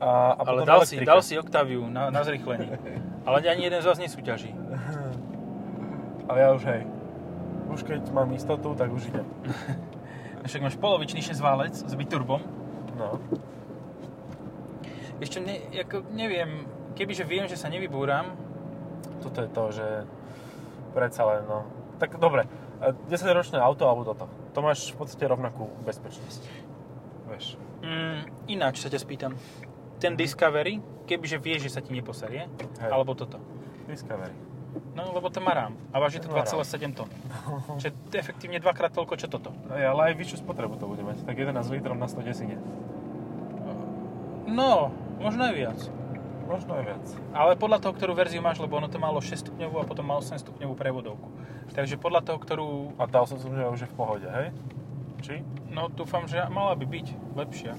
A, 0.00 0.32
a 0.32 0.42
Ale 0.44 0.64
dal 0.64 0.88
si, 0.88 0.96
dal 1.04 1.20
si 1.20 1.36
Octaviu 1.36 1.84
na, 1.92 2.08
na 2.08 2.24
zrychlení. 2.24 2.72
Ale 3.28 3.44
ani 3.44 3.68
jeden 3.68 3.76
z 3.82 3.86
vás 3.86 4.00
nesúťaží. 4.00 4.56
Ale 6.32 6.38
ja 6.40 6.48
už 6.56 6.62
hej. 6.64 6.82
Už 7.68 7.84
keď 7.84 8.08
mám 8.14 8.32
istotu, 8.32 8.72
tak 8.72 8.88
už 8.88 9.12
idem. 9.12 9.26
Však 10.48 10.62
máš 10.62 10.76
polovičný 10.78 11.20
šesťválec 11.20 11.74
s 11.74 11.92
biturbom. 11.98 12.40
No. 12.96 13.20
Ešte 15.20 15.42
ne, 15.42 15.60
ako, 15.74 16.08
neviem, 16.14 16.64
kebyže 16.94 17.24
viem, 17.26 17.44
že 17.50 17.58
sa 17.58 17.68
nevybúram, 17.68 18.32
Toto 19.20 19.42
je 19.42 19.50
to, 19.50 19.64
že 19.74 19.86
predsa 20.94 21.24
len, 21.24 21.42
no. 21.48 21.66
Tak 21.98 22.20
dobre, 22.20 22.44
10-ročné 23.08 23.58
auto 23.58 23.88
alebo 23.88 24.04
toto. 24.04 24.26
To 24.52 24.60
máš 24.60 24.92
v 24.92 25.00
podstate 25.00 25.24
rovnakú 25.26 25.68
bezpečnosť. 25.82 26.42
Vieš. 27.26 27.58
mm, 27.82 28.50
ináč 28.52 28.84
sa 28.84 28.88
ťa 28.88 29.00
spýtam. 29.00 29.32
Ten 29.96 30.14
Discovery, 30.14 30.78
kebyže 31.08 31.40
vieš, 31.40 31.68
že 31.68 31.74
sa 31.76 31.80
ti 31.80 31.90
neposerie, 31.90 32.46
Hej. 32.78 32.90
alebo 32.92 33.16
toto. 33.16 33.40
Discovery. 33.88 34.34
No, 34.92 35.08
lebo 35.16 35.32
to 35.32 35.40
má 35.40 35.56
rám. 35.56 35.72
A 35.88 35.96
váži 35.96 36.20
to 36.20 36.28
To 36.28 36.36
má 36.36 36.44
rám. 36.44 36.52
2,7 36.52 36.92
tón. 36.92 37.08
Čiže 37.80 37.96
efektívne 38.12 38.60
dvakrát 38.60 38.92
toľko, 38.92 39.16
čo 39.16 39.26
toto. 39.32 39.56
Aj, 39.72 39.80
ale 39.80 40.12
aj 40.12 40.20
vyššiu 40.20 40.44
spotrebu 40.44 40.76
to 40.76 40.84
bude 40.84 41.00
mať. 41.00 41.24
Tak 41.24 41.32
11 41.32 41.56
litrov 41.72 41.96
na 41.96 42.04
100 42.04 42.28
desine. 42.28 42.60
No, 44.46 44.92
možno 45.18 45.48
aj 45.48 45.54
viac. 45.56 45.78
Možno 46.46 46.78
aj 46.78 46.84
viac. 46.86 47.04
Ale 47.34 47.58
podľa 47.58 47.78
toho, 47.82 47.92
ktorú 47.98 48.12
verziu 48.14 48.38
máš, 48.38 48.62
lebo 48.62 48.78
ono 48.78 48.86
to 48.86 49.02
malo 49.02 49.18
6 49.18 49.34
stupňovú 49.50 49.82
a 49.82 49.84
potom 49.84 50.06
má 50.06 50.14
8 50.18 50.38
stupňovú 50.46 50.74
prevodovku. 50.78 51.28
Takže 51.74 51.98
podľa 51.98 52.22
toho, 52.22 52.38
ktorú... 52.38 52.68
A 52.96 53.10
tá 53.10 53.18
8 53.20 53.42
stupňová 53.42 53.74
už 53.74 53.82
je 53.84 53.90
v 53.90 53.96
pohode, 53.98 54.28
hej? 54.30 54.54
Či? 55.26 55.34
No, 55.68 55.90
dúfam, 55.90 56.30
že 56.30 56.38
mala 56.46 56.78
by 56.78 56.86
byť 56.86 57.06
lepšia. 57.34 57.74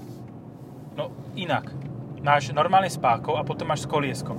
No, 0.94 1.08
inak. 1.32 1.72
Máš 2.20 2.50
normálne 2.52 2.90
s 2.90 2.98
pákou 3.00 3.38
a 3.38 3.46
potom 3.46 3.70
máš 3.70 3.86
s 3.86 3.88
kolieskom. 3.88 4.36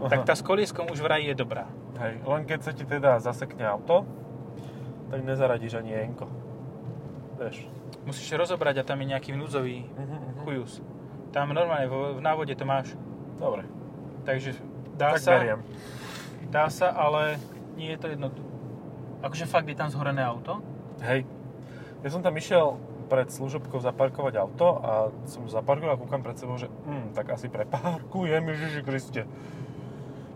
Tak 0.00 0.24
tá 0.24 0.32
s 0.32 0.40
kolieskom 0.40 0.88
už 0.88 1.04
vraj 1.04 1.20
je 1.26 1.36
dobrá. 1.36 1.68
Hej, 2.00 2.24
len 2.24 2.42
keď 2.48 2.58
sa 2.64 2.72
ti 2.72 2.88
teda 2.88 3.20
zasekne 3.20 3.68
auto, 3.68 4.08
tak 5.12 5.20
nezaradíš 5.20 5.76
ani 5.76 5.92
jenko. 5.92 6.30
Vieš. 7.36 7.68
Musíš 8.08 8.32
rozobrať 8.32 8.80
a 8.80 8.86
tam 8.86 9.04
je 9.04 9.12
nejaký 9.12 9.36
núdzový 9.36 9.84
Mhm, 9.84 10.00
mhm. 10.00 10.40
chujus. 10.46 10.72
Tam 11.34 11.52
normálne 11.52 11.86
v, 11.86 12.16
v 12.16 12.20
návode 12.24 12.54
to 12.56 12.64
máš. 12.64 12.96
Dobre, 13.40 13.64
Takže 14.22 14.52
dá 14.94 15.16
tak 15.16 15.24
sa, 15.24 15.32
beriem. 15.34 15.60
dá 16.46 16.68
sa, 16.68 16.92
ale 16.92 17.40
nie 17.74 17.88
je 17.90 17.98
to 17.98 18.06
jedno. 18.06 18.28
Akože 19.20 19.48
fakt 19.48 19.64
je 19.64 19.74
tam 19.74 19.88
zhorené 19.88 20.20
auto? 20.20 20.60
Hej. 21.00 21.24
Ja 22.00 22.08
som 22.08 22.20
tam 22.20 22.36
išiel 22.36 22.76
pred 23.08 23.26
služobkou 23.26 23.80
zaparkovať 23.80 24.34
auto 24.38 24.68
a 24.78 24.90
som 25.24 25.42
zaparkoval 25.44 25.96
a 25.96 26.00
kúkam 26.00 26.20
pred 26.20 26.36
sebou, 26.36 26.54
že 26.54 26.68
hm, 26.68 27.10
tak 27.10 27.32
asi 27.32 27.48
preparkujem, 27.48 28.44
Ježiši 28.44 28.80
Kriste. 28.80 29.22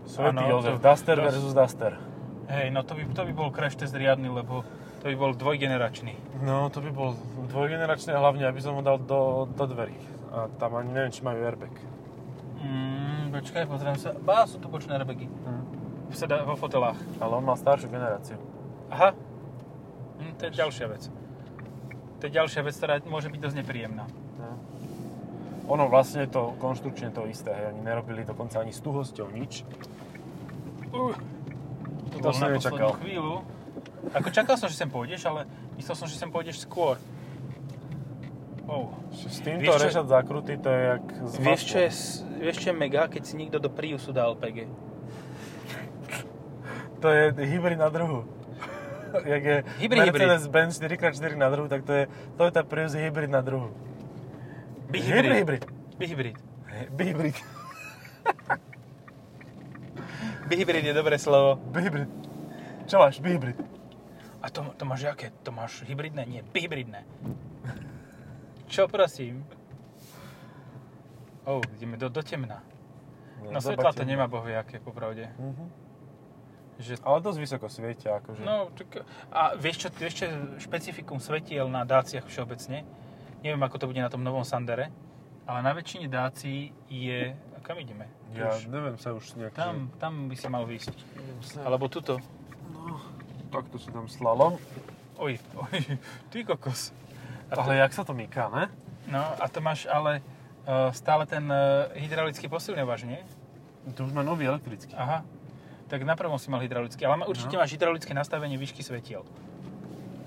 Svetý 0.05 0.43
Áno, 0.43 0.59
Jozef, 0.59 0.77
to- 0.77 0.83
Duster 0.83 1.15
to- 1.15 1.23
versus 1.23 1.53
Duster. 1.53 1.93
Hej, 2.45 2.69
no 2.69 2.85
to 2.85 2.93
by, 2.93 3.01
to 3.09 3.21
by 3.23 3.33
bol 3.33 3.49
crash 3.49 3.73
test 3.73 3.93
riadny, 3.93 4.29
lebo 4.29 4.61
to 5.01 5.09
by 5.09 5.15
bol 5.15 5.33
dvojgeneračný. 5.33 6.13
No, 6.41 6.69
to 6.69 6.77
by 6.77 6.89
bol 6.89 7.17
dvojgeneračný 7.49 8.13
a 8.13 8.21
hlavne, 8.21 8.45
aby 8.45 8.61
som 8.61 8.77
ho 8.77 8.81
dal 8.81 9.01
do, 9.01 9.49
do 9.49 9.65
dverí. 9.65 9.97
A 10.29 10.45
tam 10.57 10.77
ani 10.77 10.93
neviem, 10.93 11.09
či 11.09 11.25
majú 11.25 11.41
airbag. 11.41 11.73
Mm, 12.65 13.29
počkaj, 13.29 13.63
pozriem 13.69 13.93
sa. 13.95 14.17
Bá, 14.17 14.49
sú 14.49 14.57
tu 14.57 14.65
bočné 14.65 14.97
airbagy. 14.97 15.29
Hm. 15.29 15.63
V 16.09 16.15
Seda, 16.17 16.41
vo 16.41 16.57
fotelách. 16.57 16.97
Ale 17.21 17.31
on 17.37 17.45
mal 17.45 17.57
staršiu 17.57 17.89
generáciu. 17.89 18.37
Aha. 18.89 19.13
Hm, 20.17 20.33
to 20.37 20.41
je 20.49 20.51
ďalšia 20.53 20.85
vec. 20.89 21.03
To 22.17 22.23
je 22.25 22.31
ďalšia 22.33 22.61
vec, 22.65 22.73
ktorá 22.73 22.97
môže 23.05 23.29
byť 23.29 23.39
dosť 23.41 23.57
nepríjemná. 23.61 24.05
No. 24.41 24.49
Ono 25.65 25.85
vlastne 25.89 26.25
to 26.25 26.53
konštrukčne 26.57 27.09
to 27.09 27.25
isté, 27.29 27.53
hej. 27.53 27.65
Oni 27.73 27.81
nerobili 27.85 28.25
dokonca 28.25 28.61
ani 28.61 28.73
s 28.73 28.81
tuhosťou 28.81 29.29
nič. 29.33 29.65
Uh, 30.93 31.13
to 32.13 32.17
To 32.21 32.29
som 32.31 32.49
nečakal. 32.49 32.95
chvíľu. 33.01 33.41
Ako 34.13 34.29
čakal 34.29 34.55
som, 34.55 34.69
že 34.69 34.77
sem 34.77 34.87
pôjdeš, 34.87 35.25
ale 35.25 35.49
myslel 35.75 35.95
som, 35.97 36.07
že 36.07 36.15
sem 36.15 36.29
pôjdeš 36.29 36.63
skôr. 36.63 36.95
Oh. 38.65 38.89
S 39.13 39.39
týmto 39.45 39.61
Vieš, 39.61 39.77
čo- 39.77 39.85
rešat 39.85 40.07
zakruty, 40.09 40.57
to 40.57 40.69
je 40.73 40.81
jak 40.89 41.05
z 41.05 41.33
Vieš 41.37 41.61
čo, 41.65 41.77
je, 41.77 41.89
vieš, 42.41 42.57
čo 42.65 42.67
je 42.73 42.75
mega, 42.75 43.05
keď 43.05 43.21
si 43.21 43.33
niekto 43.37 43.61
do 43.61 43.69
Priusu 43.69 44.09
dá 44.09 44.25
LPG? 44.29 44.65
To 47.03 47.11
je 47.11 47.37
hybrid 47.37 47.77
na 47.77 47.91
druhu. 47.93 48.25
Jak 49.35 49.43
je 49.43 49.57
Hybrid, 49.79 50.11
Mercedes-Benz 50.11 50.79
4x4 50.79 51.35
na 51.37 51.47
druhu, 51.53 51.67
tak 51.67 51.87
to 51.87 51.93
je 51.93 52.03
Toyota 52.35 52.63
Prius 52.63 52.93
je 52.93 53.01
hybrid 53.05 53.29
na 53.29 53.41
druhu. 53.41 53.71
Bihybrid. 54.91 55.31
Hybrid. 55.31 55.63
Bihybrid. 55.99 56.35
Hybrid. 56.99 57.37
Bihybrid 60.45 60.83
je 60.85 60.93
dobré 60.93 61.15
slovo. 61.17 61.57
Hybrid. 61.73 62.09
Čo 62.85 62.99
máš? 63.01 63.17
Hybrid. 63.23 63.57
A 64.43 64.49
to, 64.53 64.61
to 64.77 64.83
máš 64.85 65.09
aké? 65.09 65.33
To 65.41 65.49
máš 65.49 65.81
hybridné? 65.87 66.21
Nie, 66.27 66.41
bihybridné. 66.45 67.01
Čo 68.65 68.89
prosím? 68.89 69.45
Oh, 71.45 71.61
ideme 71.77 71.97
do, 71.97 72.09
do 72.09 72.21
temna. 72.25 72.65
No 73.51 73.61
svetla 73.61 73.93
to 73.93 74.01
nemá 74.01 74.25
bohvie 74.25 74.57
aké, 74.57 74.81
popravde. 74.81 75.29
Mhm. 75.37 75.85
Že, 76.75 76.99
Ale 77.07 77.23
dosť 77.23 77.39
vysoko 77.39 77.71
svietia, 77.71 78.19
akože. 78.19 78.43
no, 78.43 78.67
tak, 78.75 79.07
a 79.31 79.55
vieš 79.55 79.87
čo, 79.87 79.89
vieš 79.95 80.13
čo 80.19 80.25
špecifikum 80.59 81.23
svetiel 81.23 81.71
na 81.71 81.87
dáciach 81.87 82.27
všeobecne? 82.27 82.83
Neviem, 83.39 83.63
ako 83.63 83.79
to 83.79 83.87
bude 83.87 84.03
na 84.03 84.11
tom 84.11 84.27
novom 84.27 84.43
Sandere, 84.43 84.91
ale 85.47 85.59
na 85.63 85.71
väčšine 85.71 86.11
dácií 86.11 86.75
je... 86.91 87.31
A 87.31 87.59
kam 87.63 87.79
ideme? 87.79 88.11
ja 88.35 88.51
Už, 88.51 88.67
neviem 88.67 88.99
sa 88.99 89.15
už 89.15 89.39
nejak... 89.39 89.55
tam, 89.55 89.87
tam 90.03 90.27
by 90.27 90.35
si 90.35 90.47
mal 90.51 90.67
výjsť. 90.67 90.91
Alebo... 91.63 91.63
Alebo 91.63 91.85
tuto. 91.87 92.19
No, 92.75 92.99
takto 93.55 93.79
si 93.79 93.87
tam 93.95 94.11
slalom. 94.11 94.59
Oj, 95.15 95.39
oj, 95.55 95.79
ty 96.27 96.43
kokos. 96.43 96.91
A 97.45 97.53
to, 97.53 97.61
Ale 97.61 97.77
jak 97.77 97.93
sa 97.93 98.01
to 98.01 98.11
míka, 98.11 98.49
ne? 98.49 98.65
no 99.05 99.21
a 99.21 99.45
to 99.45 99.61
máš 99.61 99.85
ale 99.85 100.21
uh, 100.65 100.89
stále 100.89 101.25
ten 101.25 101.45
uh, 101.45 101.85
hydraulický 101.93 102.45
posilňovač, 102.45 103.05
nie? 103.05 103.21
To 103.93 104.03
už 104.03 104.11
má 104.11 104.21
nový 104.21 104.49
elektrický. 104.49 104.97
Aha. 104.97 105.21
Tak 105.85 106.01
na 106.01 106.17
prvom 106.17 106.41
si 106.41 106.49
mal 106.49 106.57
hydraulický, 106.59 107.05
ale 107.05 107.21
ma- 107.21 107.29
určite 107.29 107.53
No. 107.53 107.61
máš 107.61 107.77
hydraulické 107.77 108.09
nastavenie 108.11 108.57
výšky 108.57 108.81
svetiel. 108.81 109.21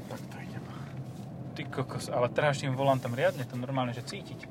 Tak 0.06 0.20
to 0.24 0.36
idem. 0.38 0.62
Ty 1.52 1.62
kokos, 1.66 2.06
ale 2.06 2.30
trháš 2.30 2.62
tým 2.62 2.78
volantom 2.78 3.10
riadne, 3.10 3.42
to 3.42 3.58
normálne, 3.58 3.90
že 3.90 4.06
cítiť. 4.06 4.46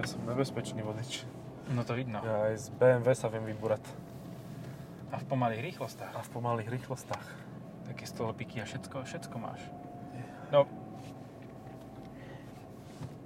Ja 0.00 0.04
som 0.08 0.24
nebezpečný 0.24 0.80
vodič. 0.80 1.28
No 1.68 1.84
to 1.84 1.92
vidno. 1.92 2.24
Ja 2.24 2.48
aj 2.48 2.56
z 2.56 2.66
BMW 2.72 3.12
sa 3.12 3.28
viem 3.28 3.44
vyburať. 3.44 3.84
A 5.12 5.20
v 5.20 5.24
pomalých 5.28 5.60
rýchlostách. 5.60 6.16
A 6.16 6.24
v 6.24 6.30
pomalých 6.32 6.72
rýchlostách. 6.72 7.26
Také 7.84 8.08
stolopiky 8.08 8.58
a 8.58 8.64
všetko, 8.64 9.04
všetko 9.04 9.36
máš. 9.36 9.60
No. 10.50 10.66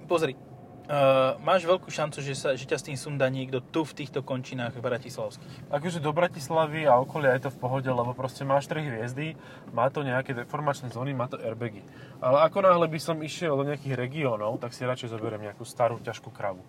Pozri. 0.05 0.37
Uh, 0.85 1.33
máš 1.41 1.65
veľkú 1.65 1.89
šancu, 1.89 2.21
že, 2.21 2.37
sa, 2.37 2.53
že 2.53 2.69
ťa 2.69 2.77
s 2.77 2.85
tým 2.85 2.93
sundá 2.93 3.25
niekto 3.25 3.57
tu 3.57 3.81
v 3.81 4.05
týchto 4.05 4.21
končinách 4.21 4.77
bratislavských. 4.77 5.73
Akože 5.73 5.97
do 5.97 6.13
Bratislavy 6.13 6.85
a 6.85 7.01
okolia 7.01 7.33
je 7.33 7.49
to 7.49 7.57
v 7.57 7.57
pohode, 7.57 7.89
lebo 7.89 8.13
proste 8.13 8.45
máš 8.45 8.69
3 8.69 8.85
hviezdy, 8.85 9.33
má 9.73 9.89
to 9.89 10.05
nejaké 10.05 10.37
deformačné 10.37 10.93
zóny, 10.93 11.17
má 11.17 11.25
to 11.25 11.41
airbagy. 11.41 11.81
Ale 12.21 12.45
ako 12.45 12.69
náhle 12.69 12.85
by 12.85 12.99
som 13.01 13.17
išiel 13.17 13.57
do 13.57 13.65
nejakých 13.65 13.97
regiónov, 13.97 14.61
tak 14.61 14.77
si 14.77 14.85
radšej 14.85 15.09
zoberiem 15.09 15.49
nejakú 15.49 15.65
starú, 15.65 15.97
ťažkú 16.05 16.29
kravu. 16.29 16.61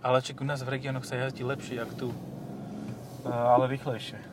Ale 0.00 0.24
čak 0.24 0.40
u 0.40 0.48
nás 0.48 0.64
v 0.64 0.80
regiónoch 0.80 1.04
sa 1.04 1.20
jazdí 1.20 1.44
lepšie, 1.44 1.84
jak 1.84 1.92
tu. 2.00 2.16
A, 3.28 3.60
ale 3.60 3.68
rýchlejšie. 3.68 4.24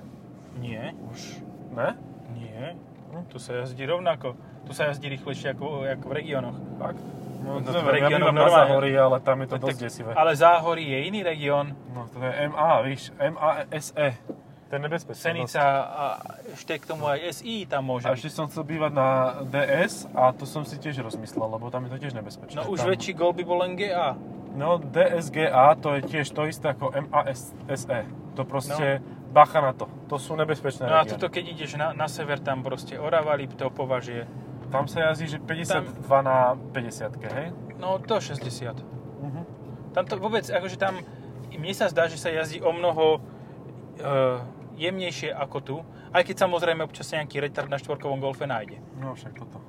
Nie. 0.63 0.95
Už 1.11 1.43
ne? 1.75 1.99
Nie. 2.31 2.79
Hm? 3.11 3.23
Tu 3.27 3.37
sa 3.37 3.51
jazdí 3.59 3.83
rovnako. 3.83 4.33
Tu 4.63 4.71
sa 4.71 4.87
jazdí 4.87 5.07
rýchlejšie 5.09 5.51
ako, 5.51 5.83
ako 5.85 6.05
v 6.07 6.13
regiónoch. 6.15 6.57
Fakt? 6.79 7.03
No, 7.41 7.57
No, 7.57 7.65
to 7.65 7.73
v 7.73 7.89
ja 7.89 7.93
regiónoch 8.05 8.29
na 8.29 8.37
normálne. 8.37 8.69
Záhorí, 8.69 8.91
ale 8.93 9.17
tam 9.19 9.37
je 9.41 9.47
to 9.49 9.55
Tak- 9.57 9.63
dosť 9.65 9.79
desivé. 9.81 10.11
Ale 10.13 10.31
Záhorí 10.37 10.85
je 10.85 10.99
iný 11.03 11.21
región. 11.21 11.73
No 11.89 12.05
to 12.07 12.21
je 12.21 12.31
MA, 12.47 12.71
víš, 12.81 13.03
MASE. 13.17 14.07
To 14.69 14.79
je 14.79 14.87
nebezpečné. 14.87 15.19
Senica 15.19 15.63
a 15.83 16.03
ešte 16.47 16.79
k 16.79 16.87
tomu 16.87 17.03
aj 17.03 17.19
SI 17.35 17.67
tam 17.67 17.91
môže 17.91 18.07
A 18.07 18.15
ešte 18.15 18.31
som 18.31 18.47
chcel 18.47 18.63
bývať 18.63 18.95
na 18.95 19.09
DS 19.43 20.07
a 20.15 20.31
to 20.31 20.47
som 20.47 20.63
si 20.63 20.79
tiež 20.79 21.03
rozmyslel, 21.03 21.43
lebo 21.43 21.67
tam 21.67 21.83
je 21.89 21.91
to 21.91 22.07
tiež 22.07 22.15
nebezpečné. 22.15 22.55
No 22.55 22.71
už 22.71 22.79
tam... 22.79 22.87
väčší 22.87 23.11
gol 23.11 23.35
by 23.35 23.43
bol 23.43 23.59
len 23.59 23.75
GA. 23.75 24.15
No 24.55 24.79
DSGA 24.79 25.75
to 25.75 25.99
je 25.99 26.01
tiež 26.07 26.31
to 26.31 26.47
isté 26.47 26.71
ako 26.71 26.87
MASE. 26.93 28.07
To 28.35 28.47
proste 28.47 29.03
bacha 29.31 29.63
na 29.63 29.71
to. 29.71 29.87
To 30.11 30.19
sú 30.19 30.35
nebezpečné 30.35 30.85
No 30.85 30.99
a 30.99 31.07
regióny. 31.07 31.11
tuto, 31.15 31.27
keď 31.31 31.43
ideš 31.47 31.79
na, 31.79 31.95
na 31.95 32.11
sever, 32.11 32.43
tam 32.43 32.61
proste 32.61 32.99
Orava, 32.99 33.33
Lipto, 33.39 33.71
Považie. 33.71 34.27
Tam 34.71 34.87
sa 34.87 35.11
jazdí, 35.11 35.35
že 35.35 35.37
52 35.39 36.03
na 36.23 36.55
50, 36.75 37.35
hej? 37.35 37.47
No 37.79 37.99
to 37.99 38.19
60. 38.19 38.75
Uh-huh. 38.75 39.43
Tam 39.91 40.03
to 40.07 40.15
vôbec, 40.19 40.47
akože 40.47 40.79
tam, 40.79 40.99
mne 41.51 41.73
sa 41.75 41.91
zdá, 41.91 42.07
že 42.07 42.15
sa 42.19 42.31
jazdí 42.31 42.63
o 42.63 42.71
mnoho 42.71 43.19
uh, 43.19 44.39
jemnejšie 44.79 45.31
ako 45.31 45.57
tu. 45.59 45.75
Aj 46.11 46.23
keď 46.23 46.47
samozrejme 46.47 46.83
občas 46.83 47.11
nejaký 47.11 47.39
retard 47.39 47.71
na 47.71 47.79
štvorkovom 47.79 48.19
golfe 48.19 48.43
nájde. 48.47 48.79
No 48.99 49.15
však 49.15 49.35
toto. 49.35 49.59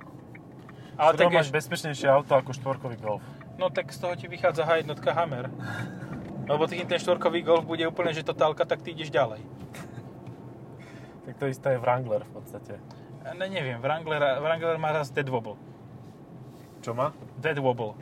Ale 0.98 1.16
tak 1.16 1.32
máš 1.32 1.48
je, 1.48 1.56
bezpečnejšie 1.56 2.08
auto 2.10 2.36
ako 2.36 2.52
štvorkový 2.52 3.00
Golf. 3.00 3.24
no 3.56 3.72
tak 3.72 3.88
z 3.90 3.98
toho 3.98 4.12
ti 4.14 4.28
vychádza 4.28 4.68
H1 4.68 4.92
Hammer. 5.16 5.48
Lebo 6.44 6.66
keď 6.66 6.86
ten 6.88 7.00
štvorkový 7.00 7.40
golf 7.42 7.64
bude 7.64 7.86
úplne, 7.86 8.10
že 8.10 8.26
totálka, 8.26 8.66
tak 8.66 8.82
ty 8.82 8.92
ideš 8.92 9.10
ďalej. 9.10 9.40
Tak 11.22 11.38
to 11.38 11.46
isté 11.46 11.74
je 11.74 11.78
Wrangler 11.78 12.26
v 12.26 12.32
podstate. 12.34 12.82
Ne, 13.38 13.46
neviem, 13.46 13.78
Wrangler, 13.78 14.42
Wrangler 14.42 14.74
má 14.74 14.90
raz 14.90 15.06
dead 15.14 15.30
wobble. 15.30 15.54
Čo 16.82 16.98
má? 16.98 17.14
Dead 17.38 17.54
wobble. 17.62 17.94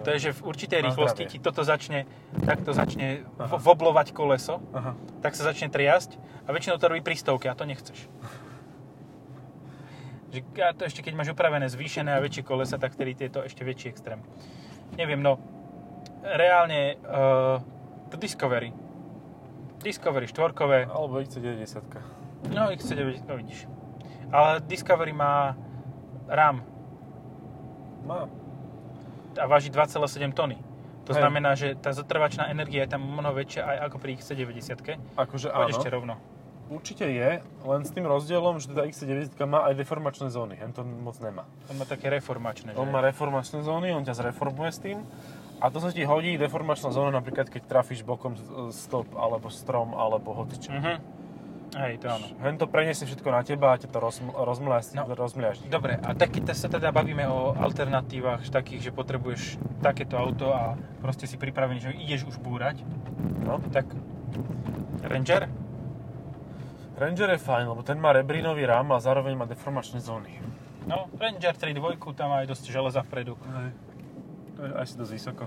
To 0.00 0.08
je, 0.16 0.30
že 0.30 0.30
v 0.32 0.40
určitej 0.40 0.88
rýchlosti 0.88 1.28
zdravie. 1.28 1.32
ti 1.36 1.38
toto 1.42 1.60
začne, 1.60 2.08
takto 2.48 2.72
začne 2.72 3.28
Aha. 3.36 3.50
vo- 3.50 3.60
voblovať 3.60 4.16
koleso, 4.16 4.56
Aha. 4.72 4.96
tak 5.20 5.36
sa 5.36 5.52
začne 5.52 5.68
triasť 5.68 6.16
a 6.46 6.54
väčšinou 6.54 6.80
to 6.80 6.88
robí 6.88 7.04
pri 7.04 7.12
stovke 7.12 7.50
a 7.50 7.54
to 7.58 7.68
nechceš. 7.68 8.08
Že, 10.28 10.44
a 10.60 10.76
to 10.76 10.84
ešte 10.84 11.00
keď 11.00 11.16
máš 11.16 11.32
upravené 11.32 11.72
zvýšené 11.72 12.12
a 12.12 12.20
väčšie 12.20 12.44
kolesa, 12.44 12.76
tak 12.76 12.92
vtedy 12.92 13.16
je 13.16 13.32
to 13.32 13.40
ešte 13.48 13.64
väčší 13.64 13.88
extrém. 13.88 14.20
Neviem, 14.92 15.24
no, 15.24 15.40
reálne 16.22 16.96
uh, 17.02 17.58
to 18.10 18.16
Discovery. 18.16 18.72
Discovery 19.78 20.26
štvorkové, 20.26 20.90
Alebo 20.90 21.22
XC90. 21.22 21.86
no 22.50 22.70
XC9, 22.74 23.22
no 23.28 23.34
vidíš. 23.38 23.70
Ale 24.32 24.60
Discovery 24.66 25.14
má 25.14 25.54
RAM 26.28 26.60
Má. 28.04 28.28
a 29.38 29.44
váži 29.46 29.70
2,7 29.70 30.32
tony. 30.34 30.58
To 31.08 31.16
Hej. 31.16 31.24
znamená, 31.24 31.56
že 31.56 31.72
tá 31.72 31.88
zotrvačná 31.94 32.52
energia 32.52 32.84
je 32.84 32.92
tam 32.92 33.00
mnoho 33.00 33.32
väčšia 33.32 33.64
aj 33.64 33.76
ako 33.88 33.96
pri 33.96 34.10
XC90. 34.20 35.16
Akože 35.16 35.48
Poď 35.48 35.56
áno. 35.56 35.72
ešte 35.72 35.88
rovno. 35.88 36.14
Určite 36.68 37.08
je, 37.08 37.40
len 37.40 37.80
s 37.80 37.90
tým 37.96 38.04
rozdielom, 38.04 38.60
že 38.60 38.68
teda 38.68 38.84
XC90 38.92 39.32
má 39.48 39.64
aj 39.72 39.80
deformačné 39.80 40.28
zóny. 40.28 40.60
Hen 40.60 40.76
to 40.76 40.84
moc 40.84 41.16
nemá. 41.16 41.48
On 41.72 41.80
má 41.80 41.88
také 41.88 42.12
reformačné. 42.12 42.76
On 42.76 42.84
že? 42.84 42.92
má 42.92 43.00
reformačné 43.00 43.64
zóny, 43.64 43.88
on 43.96 44.04
ťa 44.04 44.20
zreformuje 44.20 44.68
s 44.68 44.78
tým. 44.84 45.00
A 45.58 45.68
to 45.68 45.78
sa 45.78 45.90
ti 45.90 46.06
hodí 46.06 46.34
deformačná 46.34 46.88
zóna 46.88 47.10
napríklad, 47.10 47.46
keď 47.46 47.62
trafíš 47.66 48.02
bokom 48.02 48.38
stĺp, 48.70 49.10
alebo 49.12 49.50
strom, 49.50 49.90
alebo 49.92 50.30
hocičo. 50.32 50.70
Mhm. 50.70 50.94
Hej, 51.68 52.00
to 52.00 52.08
áno. 52.08 52.24
Hen 52.40 52.56
to 52.56 52.64
preniesie 52.64 53.04
všetko 53.04 53.28
na 53.28 53.44
teba 53.44 53.72
a 53.72 53.76
ťa 53.76 53.92
to 53.92 54.00
rozm- 54.00 54.32
rozmliaž- 54.32 54.96
No. 54.96 55.04
Dobre, 55.68 56.00
a 56.00 56.10
tak 56.16 56.32
keď 56.32 56.56
sa 56.56 56.64
teda 56.64 56.88
bavíme 56.88 57.28
o 57.28 57.52
alternatívach 57.52 58.40
takých, 58.48 58.88
že 58.88 58.90
potrebuješ 58.90 59.60
takéto 59.78 60.16
auto 60.16 60.48
a 60.48 60.80
proste 60.98 61.28
si 61.28 61.36
pripravený, 61.36 61.78
že 61.78 61.92
ideš 61.92 62.24
už 62.24 62.40
búrať, 62.40 62.80
No. 63.44 63.60
tak 63.68 63.84
Ranger? 65.02 65.52
Ranger 66.96 67.30
je 67.30 67.38
fajn, 67.38 67.68
lebo 67.68 67.82
ten 67.82 68.00
má 68.00 68.10
rebrínový 68.10 68.64
rám 68.64 68.90
a 68.90 68.98
zároveň 68.98 69.36
má 69.36 69.44
deformačné 69.44 70.00
zóny. 70.00 70.40
No, 70.88 71.06
Ranger 71.14 71.52
3.2, 71.52 72.16
tam 72.16 72.32
má 72.32 72.40
aj 72.40 72.48
dosť 72.48 72.64
železa 72.72 73.04
vpredu. 73.04 73.36
Hej. 73.36 73.70
To 74.58 74.66
je 74.66 74.74
asi 74.74 74.94
dosť 74.98 75.12
vysoko. 75.14 75.44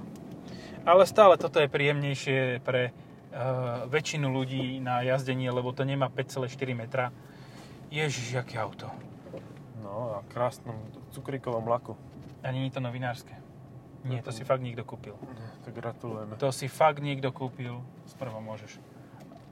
Ale 0.87 1.03
stále 1.03 1.35
toto 1.35 1.59
je 1.59 1.67
príjemnejšie 1.67 2.63
pre 2.63 2.95
uh, 3.35 3.85
väčšinu 3.91 4.31
ľudí 4.31 4.79
na 4.79 5.03
jazdenie, 5.03 5.51
lebo 5.51 5.75
to 5.75 5.83
nemá 5.83 6.07
5,4 6.07 6.47
metra. 6.71 7.11
Ježiš, 7.91 8.39
aké 8.39 8.55
auto. 8.55 8.87
No 9.83 10.15
a 10.15 10.17
krásnom 10.31 10.79
cukríkovom 11.11 11.67
laku. 11.67 11.99
A 12.39 12.55
je 12.55 12.71
to 12.71 12.79
novinárske. 12.79 13.35
Nie, 14.07 14.23
to 14.25 14.33
si 14.33 14.41
fakt 14.41 14.63
niekto 14.65 14.81
kúpil. 14.81 15.13
Tak 15.61 15.75
gratulujeme. 15.75 16.33
To 16.41 16.49
si 16.49 16.65
fakt 16.65 17.03
niekto 17.03 17.29
kúpil, 17.29 17.83
sprvo 18.09 18.41
môžeš. 18.41 18.81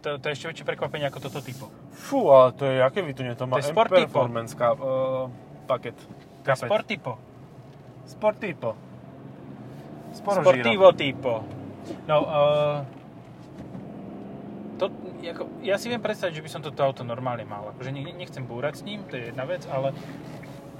To, 0.02 0.16
to 0.18 0.26
je 0.32 0.34
ešte 0.34 0.48
väčšie 0.50 0.66
prekvapenie 0.66 1.06
ako 1.12 1.20
toto 1.28 1.44
typo. 1.44 1.68
Fú, 1.92 2.32
ale 2.32 2.56
to 2.56 2.64
je, 2.66 2.80
aké 2.80 3.04
vytunie 3.04 3.36
to 3.36 3.46
má? 3.46 3.60
To 3.60 3.68
je 3.68 3.76
Sportipo. 3.76 4.08
M-Performance 4.08 4.56
ka, 4.56 4.74
uh, 4.74 5.28
paket. 5.68 6.00
To 6.00 6.08
je 6.08 6.48
Kapet. 6.48 6.66
Sportipo. 6.72 7.12
Sportipo. 8.08 8.89
Sporo 10.20 10.44
Sportivo 10.44 10.92
typo. 10.92 11.48
No, 12.06 12.18
uh, 12.28 12.78
to, 14.76 14.92
ako, 15.24 15.64
ja 15.64 15.80
si 15.80 15.88
viem 15.88 16.04
predstaviť, 16.04 16.34
že 16.36 16.44
by 16.44 16.50
som 16.52 16.62
toto 16.62 16.84
auto 16.84 17.08
normálne 17.08 17.48
mal. 17.48 17.72
Akože 17.72 17.96
ne, 17.96 18.04
nechcem 18.12 18.44
búrať 18.44 18.80
s 18.80 18.86
ním, 18.86 19.08
to 19.08 19.16
je 19.16 19.32
jedna 19.32 19.48
vec, 19.48 19.64
ale 19.72 19.96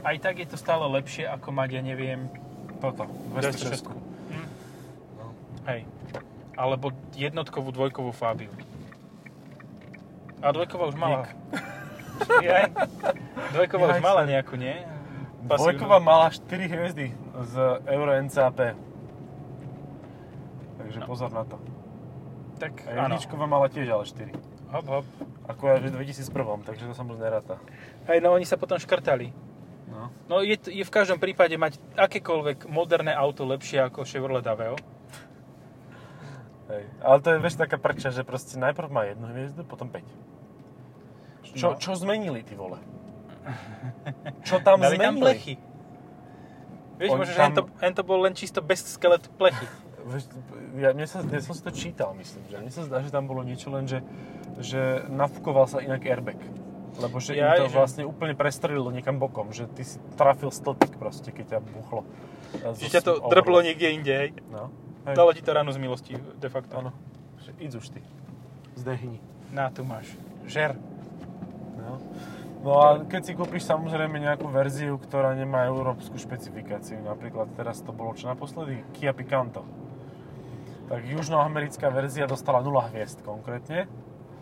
aj 0.04 0.16
tak 0.20 0.44
je 0.44 0.48
to 0.48 0.60
stále 0.60 0.84
lepšie, 0.92 1.28
ako 1.28 1.56
mať, 1.56 1.80
ja 1.80 1.82
neviem, 1.84 2.28
Toto, 2.80 3.12
206. 3.36 3.92
206. 3.92 3.92
Hm. 4.32 4.48
No. 5.20 5.26
Hej. 5.68 5.84
Alebo 6.56 6.96
jednotkovú, 7.16 7.76
dvojkovú 7.76 8.12
Fabiu. 8.16 8.52
A 10.40 10.56
dvojková 10.56 10.88
už 10.88 10.96
mala. 10.96 11.28
Jaj. 12.48 12.72
Dvojková 13.52 14.00
už 14.00 14.04
mala 14.04 14.24
nejakú, 14.24 14.56
nie? 14.56 14.80
Dvojková 15.44 16.00
mala 16.00 16.32
4 16.32 16.48
hviezdy 16.72 17.12
z 17.52 17.54
Euro 17.92 18.12
NCAP. 18.16 18.89
Pozor 21.10 21.34
na 21.34 21.42
to. 21.42 21.58
Tak 22.62 22.86
A 22.86 23.02
áno. 23.02 23.18
jedničková 23.18 23.46
mala 23.46 23.66
tiež 23.66 23.90
ale 23.90 24.06
4. 24.06 24.30
Hop, 24.70 24.86
hop. 24.86 25.06
Akurát 25.44 25.82
v 25.82 25.90
2001, 25.90 26.30
takže 26.62 26.86
to 26.86 26.94
sa 26.94 27.02
moc 27.02 27.18
neráta. 27.18 27.58
Hej, 28.06 28.22
no 28.22 28.30
oni 28.30 28.46
sa 28.46 28.54
potom 28.54 28.78
škrtali. 28.78 29.34
No. 29.90 30.14
No 30.30 30.36
je, 30.40 30.54
je 30.62 30.86
v 30.86 30.94
každom 30.94 31.18
prípade 31.18 31.58
mať 31.58 31.82
akékoľvek 31.98 32.70
moderné 32.70 33.10
auto 33.10 33.42
lepšie 33.44 33.82
ako 33.82 34.06
Chevrolet 34.06 34.46
Aveo. 34.46 34.78
Hej. 36.70 36.86
Ale 37.02 37.18
to 37.18 37.34
je 37.34 37.38
vieš 37.42 37.58
taká 37.58 37.82
prča, 37.82 38.14
že 38.14 38.22
proste 38.22 38.54
najprv 38.56 38.88
má 38.88 39.02
jednu 39.04 39.26
hviezdu, 39.28 39.66
potom 39.66 39.90
5. 39.90 40.06
Čo, 41.50 41.74
No. 41.74 41.82
čo 41.82 41.98
zmenili, 41.98 42.46
ty 42.46 42.54
vole? 42.54 42.78
Čo 44.46 44.62
tam 44.62 44.78
Dali 44.78 45.02
tam 45.02 45.18
zmenili? 45.18 45.24
plechy. 45.26 45.54
Vieš, 47.02 47.10
možno, 47.10 47.26
že 47.26 47.34
tam- 47.34 47.74
hen 47.82 47.94
to, 47.96 47.98
to 47.98 48.04
bol 48.06 48.22
len 48.22 48.38
čisto 48.38 48.62
bez 48.62 48.86
skelet 48.86 49.26
plechy. 49.34 49.66
Ja, 50.80 50.96
mne 50.96 51.06
sa, 51.06 51.22
ja 51.22 51.42
som 51.44 51.54
si 51.54 51.62
to 51.62 51.70
čítal, 51.70 52.18
myslím, 52.18 52.44
že 52.50 52.56
mne 52.58 52.72
sa 52.74 52.82
zdá, 52.86 52.98
že 53.06 53.14
tam 53.14 53.30
bolo 53.30 53.46
niečo 53.46 53.70
len, 53.70 53.86
že, 53.86 54.02
že 54.58 55.06
nafúkoval 55.08 55.70
sa 55.70 55.80
inak 55.80 56.02
airbag. 56.02 56.40
Lebo 56.98 57.22
že 57.22 57.38
Ja, 57.38 57.56
im 57.56 57.70
to 57.70 57.72
že- 57.72 57.78
vlastne 57.78 58.04
úplne 58.04 58.34
prestrelilo 58.34 58.90
niekam 58.90 59.22
bokom, 59.22 59.54
že 59.54 59.70
ty 59.70 59.86
si 59.86 60.02
trafil 60.18 60.50
stĺpik 60.50 60.98
proste, 60.98 61.30
keď 61.30 61.58
ťa 61.58 61.60
buchlo. 61.62 62.02
Že 62.82 62.88
ťa 62.90 63.02
to 63.06 63.14
drblo 63.30 63.62
niekde 63.62 63.88
inde, 63.94 64.14
hej. 64.14 64.30
No. 64.50 64.74
Hej. 65.06 65.16
Dalo 65.16 65.32
ti 65.32 65.46
to 65.46 65.54
ráno 65.54 65.70
z 65.70 65.80
milosti, 65.80 66.18
de 66.18 66.50
facto. 66.50 66.74
Áno. 66.76 66.92
Idz 67.62 67.78
už 67.78 67.88
ty. 67.94 68.02
Zdehni. 68.76 69.22
Na, 69.54 69.70
tu 69.70 69.86
máš. 69.86 70.10
Žer. 70.46 70.78
No. 71.80 71.98
no 72.62 72.72
a 72.78 72.88
keď 73.06 73.22
si 73.26 73.34
kúpiš 73.34 73.66
samozrejme 73.66 74.20
nejakú 74.20 74.50
verziu, 74.52 74.98
ktorá 75.00 75.34
nemá 75.34 75.66
európsku 75.66 76.20
špecifikáciu, 76.20 77.00
napríklad 77.02 77.50
teraz 77.56 77.82
to 77.82 77.90
bolo 77.96 78.14
čo 78.14 78.30
naposledy? 78.30 78.84
Kia 78.94 79.14
Picanto. 79.16 79.66
Tak 80.90 81.06
južnoamerická 81.06 81.94
verzia 81.94 82.26
dostala 82.26 82.66
0 82.66 82.90
hviezd 82.90 83.22
konkrétne. 83.22 83.86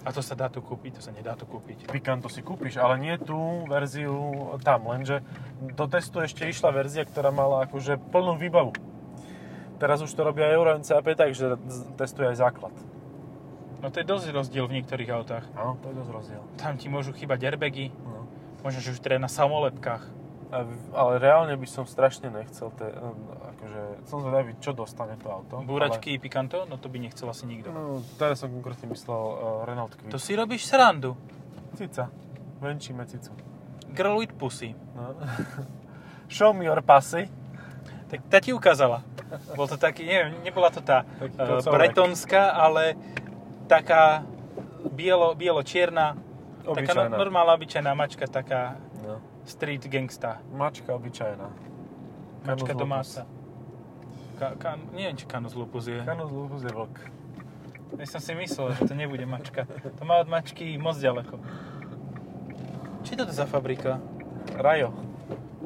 A 0.08 0.16
to 0.16 0.24
sa 0.24 0.40
dá 0.40 0.48
tu 0.48 0.64
kúpiť? 0.64 0.96
To 0.96 1.02
sa 1.04 1.12
nedá 1.12 1.36
tu 1.36 1.44
kúpiť. 1.44 1.92
Picanto 1.92 2.32
si 2.32 2.40
kúpiš, 2.40 2.80
ale 2.80 2.96
nie 2.96 3.20
tú 3.20 3.68
verziu 3.68 4.16
tam, 4.64 4.88
lenže 4.88 5.20
do 5.76 5.84
testu 5.84 6.24
ešte 6.24 6.48
išla 6.48 6.72
verzia, 6.72 7.04
ktorá 7.04 7.28
mala 7.28 7.68
akože 7.68 8.00
plnú 8.16 8.40
výbavu. 8.40 8.72
Teraz 9.78 10.00
už 10.00 10.16
to 10.16 10.24
robia 10.24 10.48
Euro 10.56 10.72
NCAP, 10.80 11.12
takže 11.14 11.60
testuje 12.00 12.32
aj 12.32 12.40
základ. 12.40 12.72
No 13.84 13.92
to 13.92 14.00
je 14.00 14.08
dosť 14.08 14.32
rozdiel 14.32 14.66
v 14.66 14.80
niektorých 14.80 15.12
autách. 15.12 15.46
Áno, 15.54 15.76
to 15.84 15.92
je 15.92 15.96
dosť 16.00 16.12
rozdiel. 16.16 16.42
Tam 16.56 16.80
ti 16.80 16.88
môžu 16.88 17.12
chýbať 17.12 17.44
airbagy, 17.46 17.92
No. 18.08 18.26
možno, 18.64 18.80
že 18.80 18.96
už 18.96 19.04
teda 19.04 19.20
na 19.20 19.28
samolepkách. 19.28 20.08
Ale 20.96 21.20
reálne 21.20 21.60
by 21.60 21.68
som 21.68 21.84
strašne 21.84 22.32
nechcel, 22.32 22.72
te, 22.72 22.88
akože 23.56 23.82
som 24.08 24.24
zvedavý, 24.24 24.56
čo 24.64 24.72
dostane 24.72 25.20
to 25.20 25.28
auto. 25.28 25.60
Búračky 25.60 26.16
ale... 26.16 26.24
Picanto? 26.24 26.64
No 26.64 26.80
to 26.80 26.88
by 26.88 27.04
nechcel 27.04 27.28
asi 27.28 27.44
nikto. 27.44 27.68
No, 27.68 28.00
teraz 28.16 28.40
som 28.40 28.48
konkrétne 28.56 28.88
myslel 28.88 29.20
uh, 29.20 29.68
Renault 29.68 29.92
Kwid. 30.00 30.08
To 30.08 30.20
si 30.20 30.40
robíš 30.40 30.64
srandu. 30.72 31.20
Cica. 31.76 32.08
Venčíme 32.64 33.04
cicu. 33.04 33.36
Girl 33.92 34.16
with 34.24 34.40
pussy. 34.40 34.72
No. 34.96 35.20
Show 36.32 36.56
me 36.56 36.64
your 36.64 36.80
pussy. 36.80 37.28
Tak 38.08 38.20
tá 38.32 38.40
ti 38.40 38.56
ukázala. 38.56 39.04
Bol 39.60 39.68
to 39.68 39.76
taký, 39.76 40.08
neviem, 40.08 40.40
nebola 40.48 40.72
to 40.72 40.80
tá 40.80 41.04
Taký 41.04 41.36
uh, 41.44 41.60
bretonská, 41.60 42.56
ale 42.56 42.96
taká 43.68 44.24
bielo, 44.96 45.36
bielo-čierna, 45.36 46.16
taká 46.64 46.72
Obyčajná. 46.72 47.12
no, 47.12 47.20
normálna 47.20 47.52
obyčajná 47.60 47.92
mačka, 47.92 48.24
taká 48.32 48.80
No. 48.80 48.87
Street 49.48 49.88
gangsta. 49.88 50.44
Mačka 50.52 50.92
obyčajná. 50.92 51.48
Mačka 52.44 52.76
Canus 52.76 52.80
domáca. 52.80 53.22
Ka, 54.38 54.54
ka, 54.60 54.78
neviem, 54.94 55.18
či 55.18 55.26
Canus 55.26 55.56
lupus 55.58 55.88
je. 55.88 55.98
Canus 56.04 56.30
lupus 56.30 56.62
je 56.62 56.72
vlk. 56.76 56.96
Ja 57.98 58.06
som 58.06 58.20
si 58.20 58.36
myslel, 58.36 58.76
že 58.76 58.92
to 58.92 58.94
nebude 58.94 59.24
mačka. 59.24 59.64
To 59.98 60.04
má 60.04 60.20
od 60.20 60.28
mačky 60.28 60.76
moc 60.76 61.00
ďaleko. 61.00 61.40
Či 63.08 63.16
je 63.16 63.24
to 63.24 63.32
za 63.32 63.48
fabrika? 63.48 64.04
Rajo. 64.60 64.92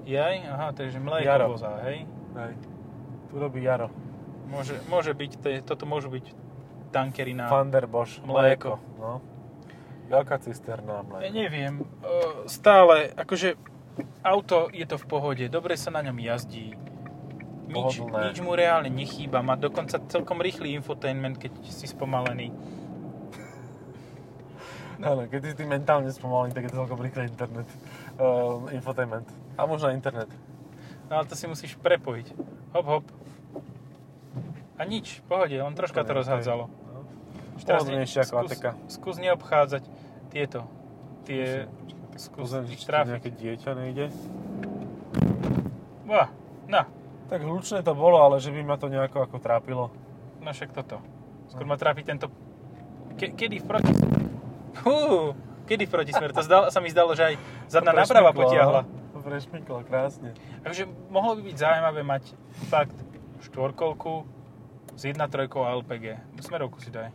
Jaj? 0.05 0.35
Aha, 0.45 0.67
takže 0.77 1.01
mlieko 1.01 1.25
Jaro. 1.25 1.45
vozá, 1.57 1.81
hej? 1.89 2.05
Hej. 2.37 2.53
Tu 3.29 3.35
robí 3.41 3.65
Jaro. 3.65 3.89
Môže, 4.47 4.77
môže 4.85 5.11
byť, 5.17 5.31
to 5.41 5.47
je, 5.49 5.57
toto 5.65 5.89
môžu 5.89 6.13
byť 6.13 6.25
tankery 6.93 7.33
na... 7.33 7.49
Van 7.49 7.73
Bosch. 7.89 8.21
Mlieko. 8.21 8.77
No. 9.01 9.23
Veľká 10.11 10.35
cisterna. 10.43 11.07
Ja 11.23 11.31
neviem, 11.31 11.81
e, 11.81 11.85
stále, 12.51 13.15
akože 13.15 13.55
auto 14.23 14.67
je 14.75 14.83
to 14.83 14.99
v 14.99 15.05
pohode, 15.07 15.45
dobre 15.47 15.79
sa 15.79 15.87
na 15.87 16.03
ňom 16.03 16.19
jazdí. 16.19 16.75
Nič, 17.71 18.03
Pohodlné. 18.03 18.35
nič 18.35 18.37
mu 18.43 18.51
reálne 18.51 18.91
nechýba, 18.91 19.39
má 19.39 19.55
dokonca 19.55 20.03
celkom 20.11 20.43
rýchly 20.43 20.75
infotainment, 20.75 21.39
keď 21.39 21.55
si 21.71 21.87
spomalený. 21.87 22.51
Áno, 25.01 25.25
keď 25.25 25.41
si 25.41 25.53
ty 25.57 25.63
mentálne 25.65 26.11
spomalený, 26.11 26.51
tak 26.53 26.67
je 26.67 26.71
to 26.75 26.83
celkom 26.83 26.99
rýchly 26.99 27.25
internet. 27.25 27.65
Uh, 28.19 28.69
infotainment. 28.69 29.25
A 29.57 29.65
možno 29.65 29.89
internet. 29.89 30.29
No 31.09 31.23
ale 31.23 31.25
to 31.25 31.33
si 31.33 31.47
musíš 31.49 31.73
prepojiť. 31.79 32.37
Hop, 32.77 32.85
hop. 32.85 33.05
A 34.77 34.85
nič, 34.85 35.23
v 35.23 35.25
pohode, 35.25 35.55
len 35.57 35.73
troška 35.73 36.05
to 36.05 36.11
rozhádzalo. 36.13 36.65
No. 36.67 36.99
Pohodlnejšie 37.57 38.29
ako 38.29 38.35
skús, 38.35 38.51
ATK. 38.51 38.65
skús 38.89 39.15
neobchádzať 39.21 39.83
tieto, 40.31 40.63
tie, 41.27 41.67
skús 42.15 42.55
ich 42.71 42.83
trafiť. 42.87 43.11
nejaké 43.19 43.29
dieťa 43.35 43.71
nejde. 43.75 44.05
Á, 46.11 46.27
na, 46.67 46.87
Tak 47.31 47.39
hlučné 47.47 47.79
to 47.83 47.95
bolo, 47.95 48.19
ale 48.19 48.43
že 48.43 48.51
by 48.51 48.59
ma 48.63 48.75
to 48.75 48.91
nejako 48.91 49.23
ako 49.23 49.39
trápilo. 49.39 49.87
no 50.43 50.49
však 50.51 50.75
toto. 50.75 50.99
Skôr 51.47 51.63
ma 51.67 51.75
trápi 51.79 52.03
tento... 52.03 52.27
Ke, 53.15 53.31
kedy 53.31 53.63
v 53.63 53.65
proti... 53.67 53.91
Hú, 54.83 55.31
kedy 55.67 55.87
v 55.87 55.91
protismer? 55.91 56.31
To 56.35 56.43
zdal, 56.43 56.67
sa 56.71 56.79
mi 56.83 56.91
zdalo, 56.91 57.15
že 57.15 57.31
aj 57.31 57.35
zadná 57.67 57.91
prešmyklo, 57.91 58.31
potiahla. 58.35 58.81
no. 58.83 58.91
To 59.15 59.19
prešmyklo, 59.19 59.77
krásne. 59.87 60.31
Takže 60.63 60.87
mohlo 61.11 61.35
by 61.39 61.41
byť 61.51 61.57
zaujímavé 61.59 62.01
mať 62.03 62.23
fakt 62.71 62.95
štvorkolku 63.47 64.23
s 64.95 65.01
1.3 65.07 65.47
a 65.47 65.69
LPG. 65.79 66.05
Smerovku 66.39 66.79
si 66.79 66.91
daj. 66.91 67.11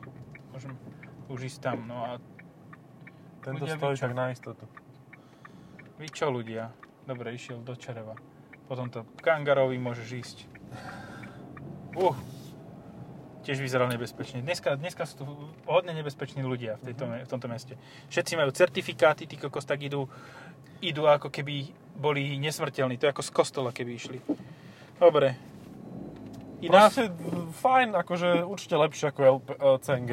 Môžem 0.53 0.73
už 1.29 1.49
ísť 1.49 1.59
tam. 1.65 1.85
No 1.89 1.97
a 2.01 2.11
Tento 3.47 3.63
Ľudia 3.63 3.79
tak 3.79 4.11
na 4.11 4.35
istotu. 4.35 4.67
vy 6.03 6.11
čo 6.11 6.35
ľudia? 6.35 6.75
Dobre, 7.07 7.31
išiel 7.31 7.63
do 7.63 7.79
Čereva. 7.79 8.19
Potom 8.67 8.91
to 8.91 9.07
Kangarovi 9.23 9.79
môžeš 9.79 10.09
ísť. 10.11 10.39
Uh, 11.95 12.19
tiež 13.47 13.63
vyzeral 13.63 13.87
nebezpečne. 13.87 14.43
Dneska, 14.43 14.75
dneska 14.75 15.07
sú 15.07 15.23
tu 15.23 15.25
hodne 15.71 15.95
nebezpeční 15.95 16.43
ľudia 16.43 16.83
v, 16.83 16.91
tejto, 16.91 17.07
v 17.07 17.31
tomto 17.31 17.47
meste. 17.47 17.79
Všetci 18.11 18.35
majú 18.35 18.51
certifikáty, 18.51 19.31
tí 19.31 19.39
kokos 19.39 19.63
tak 19.63 19.79
idú, 19.87 20.11
idú 20.83 21.07
ako 21.07 21.31
keby 21.31 21.71
boli 21.95 22.35
nesmrteľní. 22.43 22.99
To 22.99 23.07
je 23.07 23.15
ako 23.15 23.23
z 23.23 23.31
kostola, 23.31 23.71
keby 23.71 23.95
išli. 23.95 24.19
Dobre. 24.99 25.39
Iná, 26.67 26.91
Proste 26.91 27.15
fajn, 27.63 27.95
akože 27.95 28.43
určite 28.43 28.75
lepšie 28.75 29.07
ako 29.15 29.21
LP, 29.39 29.49
eh, 29.55 29.79
CNG. 29.87 30.11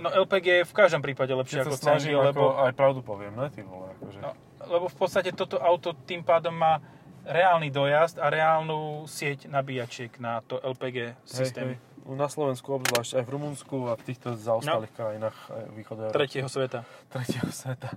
No 0.00 0.08
LPG 0.12 0.46
je 0.62 0.64
v 0.68 0.74
každom 0.74 1.00
prípade 1.02 1.32
lepšie 1.32 1.64
Keď 1.64 1.68
ako 1.68 1.76
lebo, 2.22 2.42
aj 2.60 2.72
pravdu 2.76 3.00
poviem, 3.00 3.32
ne, 3.36 3.48
ty 3.48 3.64
vole, 3.64 3.88
akože. 3.96 4.18
no, 4.20 4.30
lebo 4.66 4.86
v 4.88 4.96
podstate 4.96 5.30
toto 5.32 5.56
auto 5.60 5.94
tým 5.94 6.20
pádom 6.22 6.52
má 6.52 6.80
reálny 7.26 7.74
dojazd 7.74 8.22
a 8.22 8.30
reálnu 8.30 9.04
sieť 9.10 9.50
nabíjačiek 9.50 10.14
na 10.22 10.38
to 10.46 10.62
LPG 10.62 11.18
systém 11.26 11.74
Hej, 11.74 11.78
hej. 11.82 11.94
Na 12.06 12.30
Slovensku 12.30 12.70
obzvlášť, 12.70 13.18
aj 13.18 13.24
v 13.26 13.30
Rumunsku 13.34 13.76
a 13.90 13.98
v 13.98 14.02
týchto 14.06 14.38
zaostalých 14.38 14.94
krajinách 14.94 15.34
aj 15.50 15.64
východu 15.74 16.02
tretieho 16.14 16.46
sveta. 16.46 16.86
Tretieho 17.10 17.50
sveta. 17.50 17.90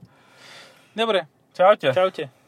Dobre, 0.98 1.30
Čaute. 1.54 1.94
čaute. 1.94 2.39